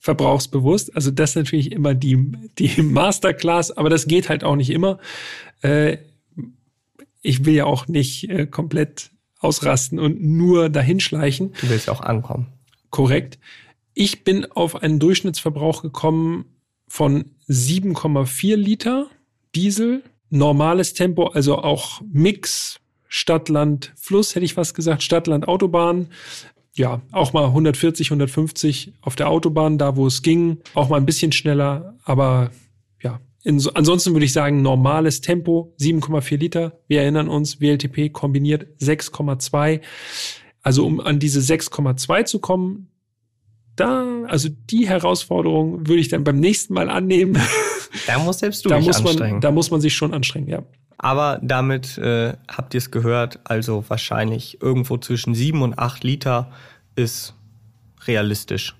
[0.00, 0.94] verbrauchsbewusst.
[0.96, 4.98] Also das ist natürlich immer die, die Masterclass, aber das geht halt auch nicht immer.
[5.62, 5.98] Äh,
[7.22, 11.52] ich will ja auch nicht äh, komplett ausrasten und nur dahinschleichen.
[11.60, 12.46] du willst ja auch ankommen.
[12.90, 13.38] Korrekt.
[13.94, 16.46] Ich bin auf einen Durchschnittsverbrauch gekommen
[16.88, 19.08] von 7,4 Liter
[19.56, 22.78] Diesel, normales Tempo, also auch Mix,
[23.08, 26.08] Stadt, Land, Fluss, hätte ich fast gesagt, Stadt, Land, Autobahn.
[26.74, 31.06] Ja, auch mal 140, 150 auf der Autobahn, da wo es ging, auch mal ein
[31.06, 32.50] bisschen schneller, aber
[33.02, 36.78] ja, in, ansonsten würde ich sagen, normales Tempo, 7,4 Liter.
[36.86, 39.80] Wir erinnern uns, WLTP kombiniert 6,2.
[40.60, 42.90] Also um an diese 6,2 zu kommen,
[43.74, 47.38] da, also die Herausforderung würde ich dann beim nächsten Mal annehmen.
[48.06, 49.32] Da muss selbst du da muss anstrengen.
[49.32, 50.62] man, da muss man sich schon anstrengen, ja.
[50.98, 56.50] Aber damit äh, habt ihr es gehört, also wahrscheinlich irgendwo zwischen 7 und 8 Liter
[56.94, 57.34] ist
[58.06, 58.74] realistisch.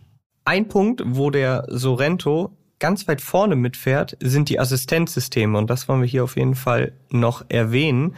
[0.44, 5.58] Ein Punkt, wo der Sorrento ganz weit vorne mitfährt, sind die Assistenzsysteme.
[5.58, 8.14] Und das wollen wir hier auf jeden Fall noch erwähnen.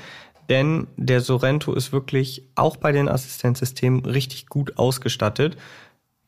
[0.49, 5.57] Denn der Sorrento ist wirklich auch bei den Assistenzsystemen richtig gut ausgestattet.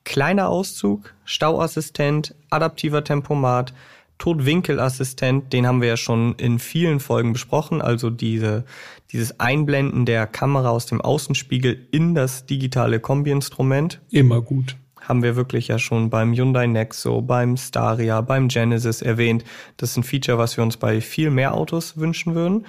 [0.04, 3.72] Kleiner Auszug, Stauassistent, adaptiver Tempomat,
[4.20, 8.64] Totwinkelassistent, den haben wir ja schon in vielen Folgen besprochen, also diese,
[9.12, 14.76] dieses Einblenden der Kamera aus dem Außenspiegel in das digitale Kombi-Instrument Immer gut.
[15.00, 19.42] haben wir wirklich ja schon beim Hyundai Nexo, beim Staria, beim Genesis erwähnt.
[19.78, 22.66] Das ist ein Feature, was wir uns bei viel mehr Autos wünschen würden.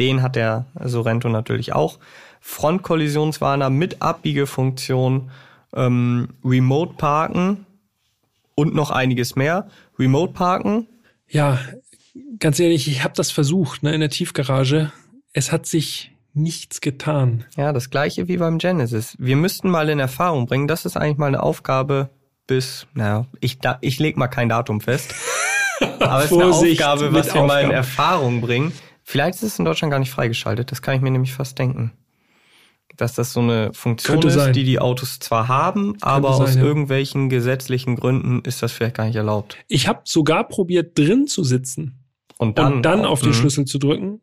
[0.00, 2.00] Den hat der Sorrento natürlich auch.
[2.40, 5.30] Frontkollisionswarner mit Abbiegefunktion,
[5.76, 7.66] ähm, Remote Parken
[8.56, 9.68] und noch einiges mehr.
[9.98, 10.86] Remote Parken,
[11.28, 11.58] Ja,
[12.38, 14.92] ganz ehrlich, ich habe das versucht, ne, in der Tiefgarage.
[15.32, 17.44] Es hat sich nichts getan.
[17.56, 19.16] ja, das gleiche wie beim Genesis.
[19.18, 22.10] Wir müssten mal in Erfahrung bringen, das ist eigentlich mal eine Aufgabe
[22.46, 25.14] bis, naja, ich, da, ich leg mal kein Datum fest.
[26.00, 27.70] Aber es ist eine Aufgabe, was wir mal in Aufgaben.
[27.72, 28.72] Erfahrung bringen.
[29.04, 30.70] Vielleicht ist es in Deutschland gar nicht freigeschaltet.
[30.70, 31.92] Das kann ich mir nämlich fast denken.
[32.98, 34.52] Dass das so eine Funktion Könnte ist, sein.
[34.52, 36.64] die die Autos zwar haben, aber aus sein, ja.
[36.64, 39.56] irgendwelchen gesetzlichen Gründen ist das vielleicht gar nicht erlaubt.
[39.68, 42.04] Ich habe sogar probiert, drin zu sitzen
[42.38, 43.34] Und dann, und dann auf den Mhm.
[43.34, 44.20] Schlüssel zu drücken.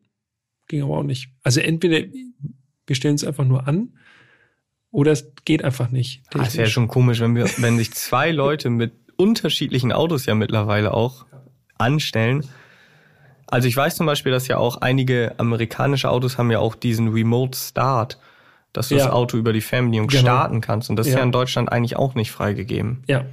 [0.67, 1.29] Ging aber auch nicht.
[1.43, 2.05] Also entweder
[2.85, 3.93] wir stellen es einfach nur an
[4.91, 6.21] oder es geht einfach nicht.
[6.33, 10.35] Ah, Es wäre schon komisch, wenn wir, wenn sich zwei Leute mit unterschiedlichen Autos ja
[10.35, 11.25] mittlerweile auch
[11.77, 12.45] anstellen.
[13.47, 17.09] Also ich weiß zum Beispiel, dass ja auch einige amerikanische Autos haben ja auch diesen
[17.09, 18.17] Remote Start,
[18.77, 19.05] dass du Ja.
[19.05, 20.21] das Auto über die Fernbedienung Genau.
[20.21, 20.89] starten kannst.
[20.89, 21.19] Und das ist Ja.
[21.19, 23.03] ja in Deutschland eigentlich auch nicht freigegeben.
[23.07, 23.25] Ja.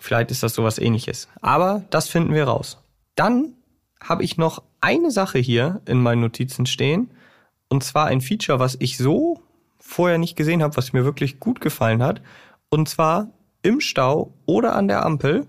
[0.00, 1.28] Vielleicht ist das sowas ähnliches.
[1.40, 2.78] Aber das finden wir raus.
[3.14, 3.52] Dann
[4.02, 7.10] habe ich noch eine Sache hier in meinen Notizen stehen.
[7.68, 9.40] Und zwar ein Feature, was ich so
[9.78, 12.20] vorher nicht gesehen habe, was mir wirklich gut gefallen hat.
[12.68, 13.28] Und zwar
[13.62, 15.46] im Stau oder an der Ampel.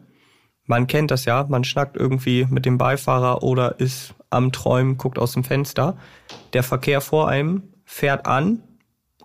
[0.66, 5.18] Man kennt das ja, man schnackt irgendwie mit dem Beifahrer oder ist am Träumen, guckt
[5.20, 5.98] aus dem Fenster.
[6.54, 8.62] Der Verkehr vor einem fährt an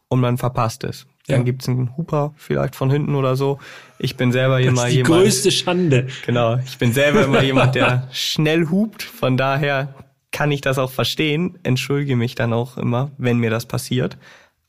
[0.08, 1.06] und man verpasst es.
[1.26, 1.42] Dann Ja.
[1.44, 3.58] gibt's einen Huper vielleicht von hinten oder so.
[3.98, 5.14] Ich bin selber Das immer ist die jemand.
[5.14, 6.06] größte Schande.
[6.24, 9.02] Genau, ich bin selber immer jemand, der schnell hupt.
[9.02, 9.94] Von daher
[10.32, 11.58] kann ich das auch verstehen.
[11.62, 14.16] Entschuldige mich dann auch immer, wenn mir das passiert.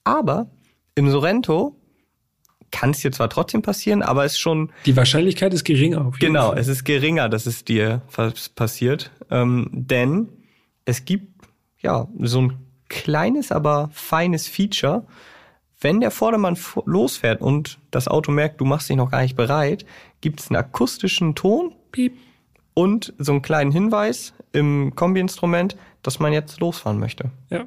[0.03, 0.47] Aber
[0.95, 1.75] im Sorrento
[2.71, 4.71] kann es dir zwar trotzdem passieren, aber es ist schon.
[4.85, 6.05] Die Wahrscheinlichkeit ist geringer.
[6.05, 6.59] Auf jeden genau, Fall.
[6.59, 8.01] es ist geringer, dass es dir
[8.55, 10.27] passiert, ähm, denn
[10.85, 11.27] es gibt
[11.81, 12.53] ja so ein
[12.89, 15.05] kleines, aber feines Feature.
[15.81, 19.85] Wenn der Vordermann losfährt und das Auto merkt, du machst dich noch gar nicht bereit,
[20.19, 22.17] gibt es einen akustischen Ton Piep.
[22.73, 27.31] und so einen kleinen Hinweis im Kombi-Instrument, dass man jetzt losfahren möchte.
[27.49, 27.65] Ja.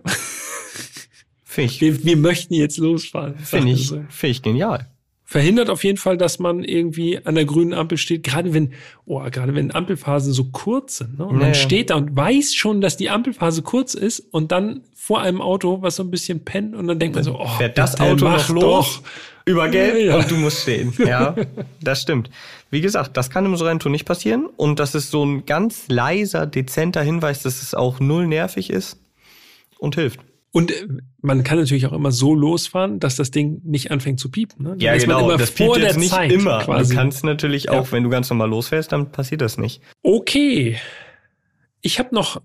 [1.45, 3.39] Find ich, wir, wir möchten jetzt losfahren.
[3.39, 4.05] Finde ich, so.
[4.09, 4.91] find ich genial
[5.33, 8.74] verhindert auf jeden Fall, dass man irgendwie an der grünen Ampel steht, gerade wenn,
[9.07, 11.18] oh, gerade wenn Ampelphasen so kurz sind.
[11.18, 11.24] Ne?
[11.24, 11.47] Und naja.
[11.47, 15.41] man steht da und weiß schon, dass die Ampelphase kurz ist und dann vor einem
[15.41, 18.28] Auto, was so ein bisschen pennt und dann denkt man so, oh, fährt das Auto
[18.28, 19.03] noch los doch.
[19.47, 20.16] über Gelb ja, ja.
[20.18, 20.93] und du musst stehen.
[20.99, 21.35] Ja,
[21.80, 22.30] das stimmt.
[22.70, 26.47] Wie gesagt, das kann im Sorrento nicht passieren und das ist so ein ganz leiser,
[26.47, 28.99] dezenter Hinweis, dass es auch null nervig ist
[29.78, 30.20] und hilft.
[30.53, 30.87] Und äh,
[31.21, 34.63] man kann natürlich auch immer so losfahren, dass das Ding nicht anfängt zu piepen.
[34.65, 34.77] Ne?
[34.79, 35.37] Ja, genau.
[35.37, 36.61] das piept jetzt nicht Zeit immer.
[36.61, 36.91] Quasi.
[36.91, 37.93] Du kannst natürlich auch, ja.
[37.93, 39.81] wenn du ganz normal losfährst, dann passiert das nicht.
[40.03, 40.77] Okay.
[41.81, 42.41] Ich habe noch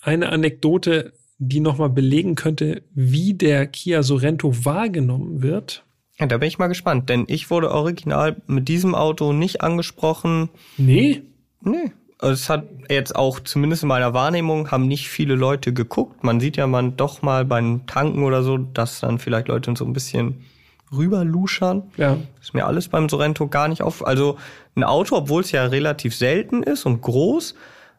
[0.00, 5.84] eine Anekdote, die nochmal belegen könnte, wie der Kia Sorento wahrgenommen wird.
[6.18, 10.48] Ja, da bin ich mal gespannt, denn ich wurde original mit diesem Auto nicht angesprochen.
[10.76, 11.22] Nee?
[11.60, 11.92] Nee.
[12.20, 16.24] Es hat jetzt auch, zumindest in meiner Wahrnehmung, haben nicht viele Leute geguckt.
[16.24, 19.84] Man sieht ja man doch mal beim Tanken oder so, dass dann vielleicht Leute so
[19.84, 20.44] ein bisschen
[20.90, 21.84] rüberluschern.
[21.96, 22.16] Ja.
[22.40, 24.04] Ist mir alles beim Sorrento gar nicht auf.
[24.04, 24.36] Also
[24.74, 27.54] ein Auto, obwohl es ja relativ selten ist und groß,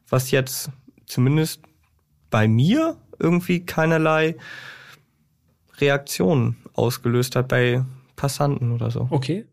[0.09, 0.69] was jetzt
[1.05, 1.61] zumindest
[2.29, 4.35] bei mir irgendwie keinerlei
[5.77, 7.85] Reaktionen ausgelöst hat bei
[8.17, 9.07] Passanten oder so.
[9.11, 9.45] Okay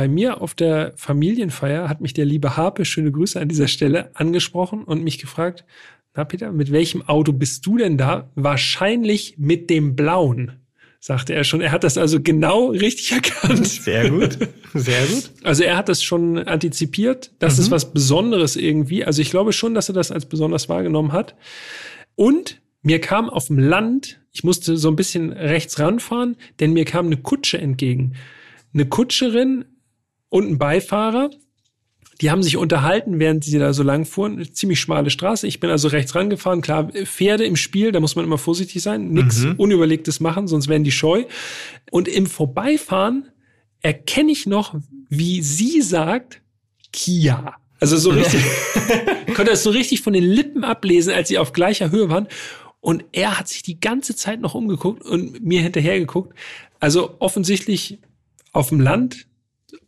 [0.00, 4.10] bei mir auf der Familienfeier hat mich der liebe Harpe, schöne Grüße an dieser Stelle,
[4.14, 5.66] angesprochen und mich gefragt,
[6.14, 8.30] na Peter, mit welchem Auto bist du denn da?
[8.34, 10.52] Wahrscheinlich mit dem blauen,
[11.00, 11.60] sagte er schon.
[11.60, 13.66] Er hat das also genau richtig erkannt.
[13.66, 14.38] Sehr gut,
[14.72, 15.32] sehr gut.
[15.42, 17.32] Also er hat das schon antizipiert.
[17.38, 17.64] Das mhm.
[17.64, 19.04] ist was Besonderes irgendwie.
[19.04, 21.36] Also ich glaube schon, dass er das als besonders wahrgenommen hat.
[22.14, 26.86] Und mir kam auf dem Land, ich musste so ein bisschen rechts ranfahren, denn mir
[26.86, 28.14] kam eine Kutsche entgegen.
[28.72, 29.66] Eine Kutscherin
[30.30, 31.30] und ein Beifahrer.
[32.20, 34.34] Die haben sich unterhalten, während sie da so lang fuhren.
[34.34, 35.46] Eine ziemlich schmale Straße.
[35.46, 36.60] Ich bin also rechts rangefahren.
[36.60, 39.10] Klar, Pferde im Spiel, da muss man immer vorsichtig sein.
[39.10, 39.54] Nichts mhm.
[39.56, 41.24] Unüberlegtes machen, sonst werden die scheu.
[41.90, 43.28] Und im Vorbeifahren
[43.80, 44.74] erkenne ich noch,
[45.08, 46.42] wie sie sagt,
[46.92, 47.56] Kia.
[47.78, 48.42] Also so richtig,
[49.34, 52.28] konnte das so richtig von den Lippen ablesen, als sie auf gleicher Höhe waren.
[52.80, 56.34] Und er hat sich die ganze Zeit noch umgeguckt und mir hinterher geguckt.
[56.78, 57.98] Also offensichtlich
[58.52, 59.26] auf dem Land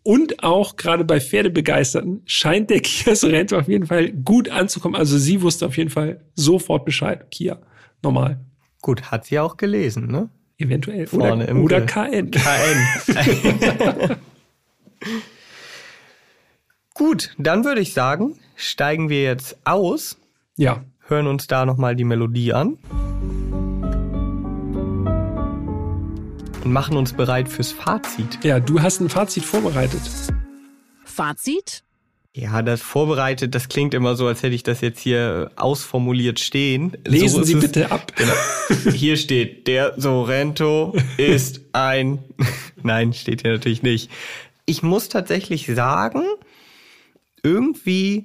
[0.02, 4.96] und auch gerade bei Pferdebegeisterten scheint der Kia Sorento auf jeden Fall gut anzukommen.
[4.96, 7.30] Also sie wusste auf jeden Fall sofort Bescheid.
[7.30, 7.58] Kia,
[8.02, 8.40] normal.
[8.80, 10.28] Gut, hat sie auch gelesen, ne?
[10.58, 11.06] Eventuell.
[11.06, 12.30] Vorne oder, im oder KN.
[12.30, 14.16] KN.
[16.94, 20.18] Gut, dann würde ich sagen, steigen wir jetzt aus.
[20.56, 20.84] Ja.
[21.06, 22.78] Hören uns da nochmal die Melodie an.
[26.64, 28.38] Und machen uns bereit fürs Fazit.
[28.42, 30.00] Ja, du hast ein Fazit vorbereitet.
[31.04, 31.82] Fazit?
[32.34, 36.96] Ja, das vorbereitet, das klingt immer so, als hätte ich das jetzt hier ausformuliert stehen.
[37.06, 38.12] Lesen so Sie bitte ab.
[38.16, 38.90] Genau.
[38.90, 42.20] Hier steht, der Sorrento ist ein.
[42.82, 44.10] Nein, steht hier natürlich nicht.
[44.64, 46.22] Ich muss tatsächlich sagen,
[47.42, 48.24] irgendwie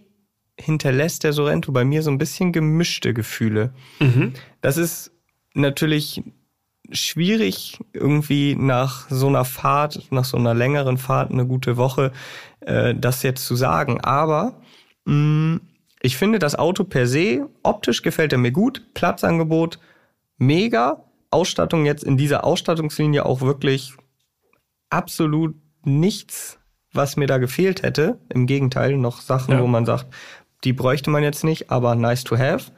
[0.58, 3.74] hinterlässt der Sorrento bei mir so ein bisschen gemischte Gefühle.
[4.00, 4.34] Mhm.
[4.62, 5.12] Das ist
[5.54, 6.24] natürlich
[6.92, 12.12] schwierig, irgendwie nach so einer Fahrt, nach so einer längeren Fahrt, eine gute Woche,
[12.62, 14.02] äh, das jetzt zu sagen.
[14.02, 14.62] Aber
[15.06, 15.62] mh, mm,
[16.02, 19.80] ich finde das Auto per se, optisch gefällt er mir gut, Platzangebot
[20.38, 23.94] mega, Ausstattung jetzt in dieser Ausstattungslinie auch wirklich
[24.90, 26.60] absolut nichts,
[26.94, 28.20] was mir da gefehlt hätte.
[28.30, 29.62] Im Gegenteil, noch Sachen, ja.
[29.62, 30.08] wo man sagt,
[30.64, 32.72] die bräuchte man jetzt nicht, aber nice to have.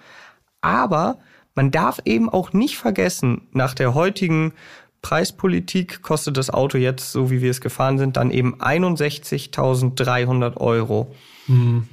[0.61, 1.19] Aber
[1.59, 4.53] man darf eben auch nicht vergessen, nach der heutigen
[5.01, 11.13] Preispolitik kostet das Auto jetzt, so wie wir es gefahren sind, dann eben 61.300 Euro.
[11.47, 11.89] Mhm.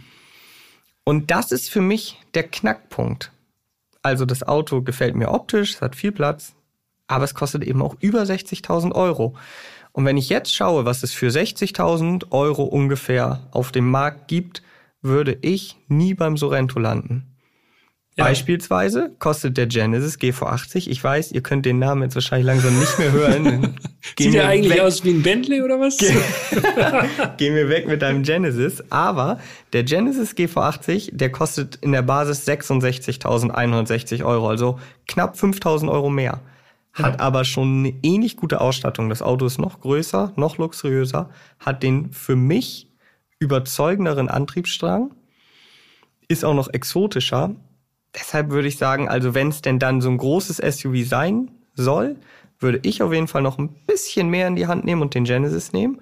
[1.03, 3.33] Und das ist für mich der Knackpunkt.
[4.03, 6.55] Also das Auto gefällt mir optisch, es hat viel Platz,
[7.09, 9.35] aber es kostet eben auch über 60.000 Euro.
[9.91, 14.62] Und wenn ich jetzt schaue, was es für 60.000 Euro ungefähr auf dem Markt gibt,
[15.03, 17.36] würde ich nie beim Sorrento landen.
[18.19, 18.25] Ja.
[18.25, 22.99] Beispielsweise kostet der Genesis GV80, ich weiß, ihr könnt den Namen jetzt wahrscheinlich langsam nicht
[22.99, 23.75] mehr hören.
[24.19, 24.81] Sieht der eigentlich weg.
[24.81, 25.99] aus wie ein Bentley oder was?
[25.99, 26.11] Ge
[27.37, 28.83] Gehen wir weg mit deinem Genesis.
[28.89, 29.39] Aber
[29.75, 36.41] der Genesis GV80, der kostet in der Basis 66.160 Euro, also knapp 5.000 Euro mehr.
[36.95, 37.21] hat Ja.
[37.21, 39.11] aber schon eine ähnlich gute Ausstattung.
[39.11, 42.89] Das Auto ist noch größer, noch luxuriöser, hat den für mich
[43.41, 45.11] überzeugenderen Antriebsstrang,
[46.29, 47.55] ist auch noch exotischer.
[48.15, 52.17] Deshalb würde ich sagen, also wenn es denn dann so ein großes SUV sein soll,
[52.59, 55.25] würde ich auf jeden Fall noch ein bisschen mehr in die Hand nehmen und den
[55.25, 56.01] Genesis nehmen.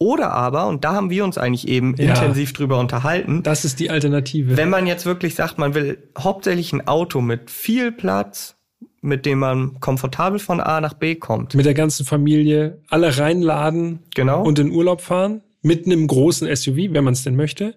[0.00, 2.10] Oder aber, und da haben wir uns eigentlich eben Ja.
[2.10, 4.56] intensiv drüber unterhalten, Das ist die Alternative.
[4.56, 8.54] wenn man jetzt wirklich sagt, man will hauptsächlich ein Auto mit viel Platz,
[9.00, 11.54] mit dem man komfortabel von A nach B kommt.
[11.56, 14.42] mit der ganzen Familie alle reinladen Genau.
[14.44, 17.74] und in Urlaub fahren, mit einem großen SUV, wenn man es denn möchte,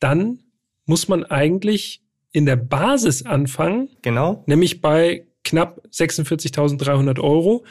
[0.00, 0.38] dann
[0.86, 2.02] muss man eigentlich
[2.32, 4.42] in der Basis anfangen, Genau.
[4.46, 7.64] nämlich bei knapp 46.300 Euro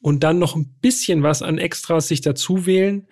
[0.00, 3.06] und dann noch ein bisschen was an Extras sich dazu wählen,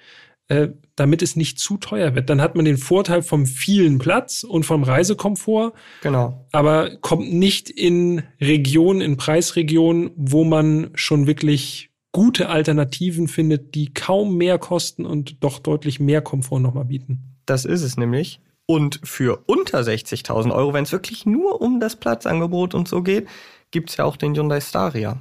[0.49, 2.29] äh, damit es nicht zu teuer wird.
[2.29, 5.73] Dann hat man den Vorteil vom vielen Platz und vom Reisekomfort,
[6.03, 6.47] Genau.
[6.53, 13.95] aber kommt nicht in Regionen, in Preisregionen, wo man schon wirklich gute Alternativen findet, die
[13.95, 17.21] kaum mehr kosten und doch deutlich mehr Komfort nochmal bieten.
[17.47, 18.41] Das ist es nämlich.
[18.73, 23.29] Und für unter 60.000 Euro, wenn es wirklich nur um das Platzangebot und so geht,
[23.71, 25.19] gibt's ja auch den Hyundai Staria.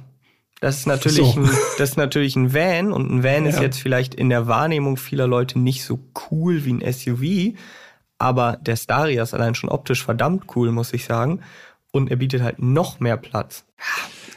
[0.60, 1.40] Das ist natürlich, So.
[1.40, 3.62] ein, das ist natürlich ein Van und ein Van ist Ja.
[3.62, 5.98] jetzt vielleicht in der Wahrnehmung vieler Leute nicht so
[6.30, 7.58] cool wie ein SUV,
[8.18, 11.40] aber der Staria ist allein schon optisch verdammt cool, muss ich sagen.
[11.90, 13.64] Und er bietet halt noch mehr Platz.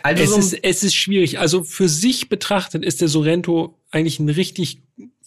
[0.03, 1.39] Also Es so ist, es ist schwierig.
[1.39, 4.81] Also für sich betrachtet ist der Sorento eigentlich ein richtig,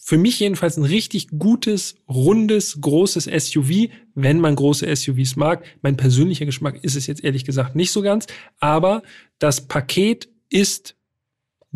[0.09, 5.63] für mich jedenfalls ein richtig gutes, rundes, großes SUV, wenn man große SUVs mag.
[5.83, 8.25] Mein persönlicher Geschmack ist es jetzt ehrlich gesagt nicht so ganz,
[8.59, 9.03] aber
[9.37, 10.95] das Paket ist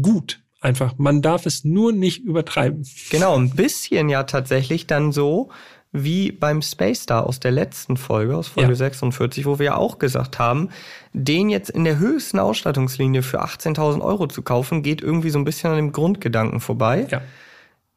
[0.02, 0.42] gut.
[0.62, 0.98] Einfach.
[0.98, 2.88] Man darf es nur nicht übertreiben.
[3.12, 5.50] Genau, ein bisschen ja tatsächlich dann so
[5.92, 8.76] wie beim Space Star aus der letzten Folge, aus Folge Ja.
[8.76, 10.70] 46, wo wir ja auch gesagt haben,
[11.14, 15.46] den jetzt in der höchsten Ausstattungslinie für 18.000 Euro zu kaufen, geht irgendwie so ein
[15.46, 17.06] bisschen an dem Grundgedanken vorbei.
[17.12, 17.22] Ja.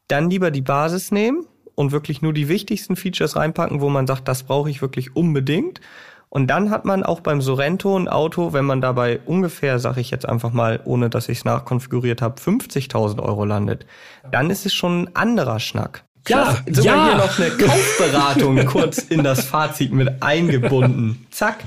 [0.07, 1.45] Dann lieber die Basis nehmen
[1.75, 5.81] und wirklich nur die wichtigsten Features reinpacken, wo man sagt, das brauche ich wirklich unbedingt.
[6.29, 10.11] Und dann hat man auch beim Sorento ein Auto, wenn man dabei ungefähr, sage ich
[10.11, 13.85] jetzt einfach mal, ohne dass ich es nachkonfiguriert habe, 50.000 Euro landet,
[14.31, 16.03] dann ist es schon ein anderer Schnack.
[16.27, 17.05] Ja, Sogar ja.
[17.05, 21.25] hier noch eine Kaufberatung kurz in das Fazit mit eingebunden.
[21.31, 21.63] Zack.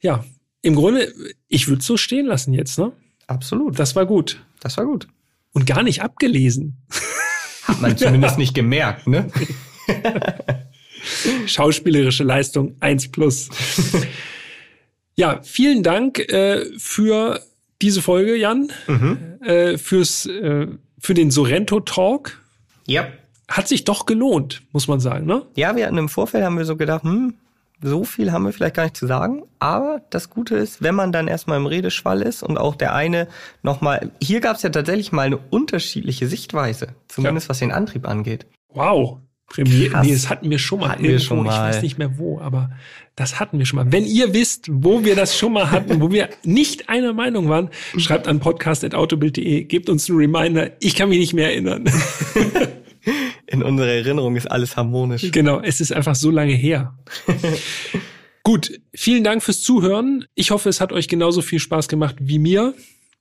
[0.00, 0.24] Ja.
[0.60, 1.12] Im Grunde,
[1.48, 2.92] ich würde es so stehen lassen jetzt, ne?
[3.26, 3.78] Absolut.
[3.78, 4.44] Das war gut.
[4.60, 5.08] Das war gut.
[5.52, 6.82] Und gar nicht abgelesen.
[7.64, 9.28] Hat man zumindest nicht gemerkt, ne?
[11.46, 13.48] Schauspielerische Leistung 1 plus.
[15.14, 17.40] ja, vielen Dank äh, für
[17.80, 18.72] diese Folge, Jan.
[19.44, 22.40] Äh, fürs, äh, für den Sorrento Talk.
[22.86, 23.08] Ja.
[23.48, 25.44] Hat sich doch gelohnt, muss man sagen, ne?
[25.56, 27.34] Ja, wir hatten im Vorfeld haben wir so gedacht, hm,
[27.82, 29.42] so viel haben wir vielleicht gar nicht zu sagen.
[29.58, 33.28] Aber das Gute ist, wenn man dann erstmal im Redeschwall ist und auch der eine
[33.62, 38.46] nochmal, hier gab es ja tatsächlich mal eine unterschiedliche Sichtweise, zumindest was den Antrieb angeht.
[38.68, 39.18] Wow.
[39.52, 39.90] Premiere.
[39.90, 40.06] Krass.
[40.06, 40.88] Nee, das hatten wir schon mal.
[40.88, 41.26] Hatten wir irgendwo.
[41.26, 41.70] schon mal.
[41.70, 42.70] Ich weiß nicht mehr wo, aber
[43.16, 43.92] das hatten wir schon mal.
[43.92, 47.68] Wenn ihr wisst, wo wir das schon mal hatten, wo wir nicht einer Meinung waren,
[47.98, 50.70] schreibt an podcast.autobild.de, gebt uns einen Reminder.
[50.80, 51.84] Ich kann mich nicht mehr erinnern.
[53.52, 55.30] In unserer Erinnerung ist alles harmonisch.
[55.30, 56.96] Genau, es ist einfach so lange her.
[58.44, 60.24] Gut, vielen Dank fürs Zuhören.
[60.34, 62.72] Ich hoffe, es hat euch genauso viel Spaß gemacht wie mir,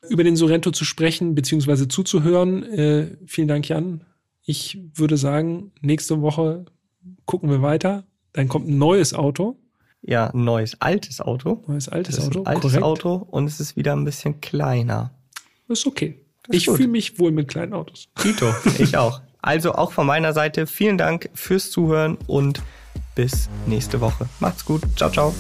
[0.10, 1.90] über den Sorrento zu sprechen bzw.
[1.90, 2.64] zuzuhören.
[2.64, 4.06] Äh, vielen Dank, Jan.
[4.44, 6.64] Ich würde sagen, nächste Woche
[7.26, 8.06] gucken wir weiter.
[8.32, 9.58] Dann kommt ein neues Auto.
[10.02, 11.62] Ja, ein neues, altes Auto.
[11.68, 12.40] Neues altes Das ist Auto.
[12.44, 12.84] ein altes korrekt.
[12.84, 15.12] Auto und es ist wieder ein bisschen kleiner.
[15.68, 16.20] Ist okay.
[16.48, 18.08] ist ich fühle mich wohl mit kleinen Autos.
[18.16, 19.22] Tito, ich auch.
[19.42, 22.62] Also auch von meiner Seite vielen Dank fürs Zuhören und
[23.16, 24.28] bis nächste Woche.
[24.40, 24.82] Macht's gut.
[24.96, 25.34] Ciao, ciao.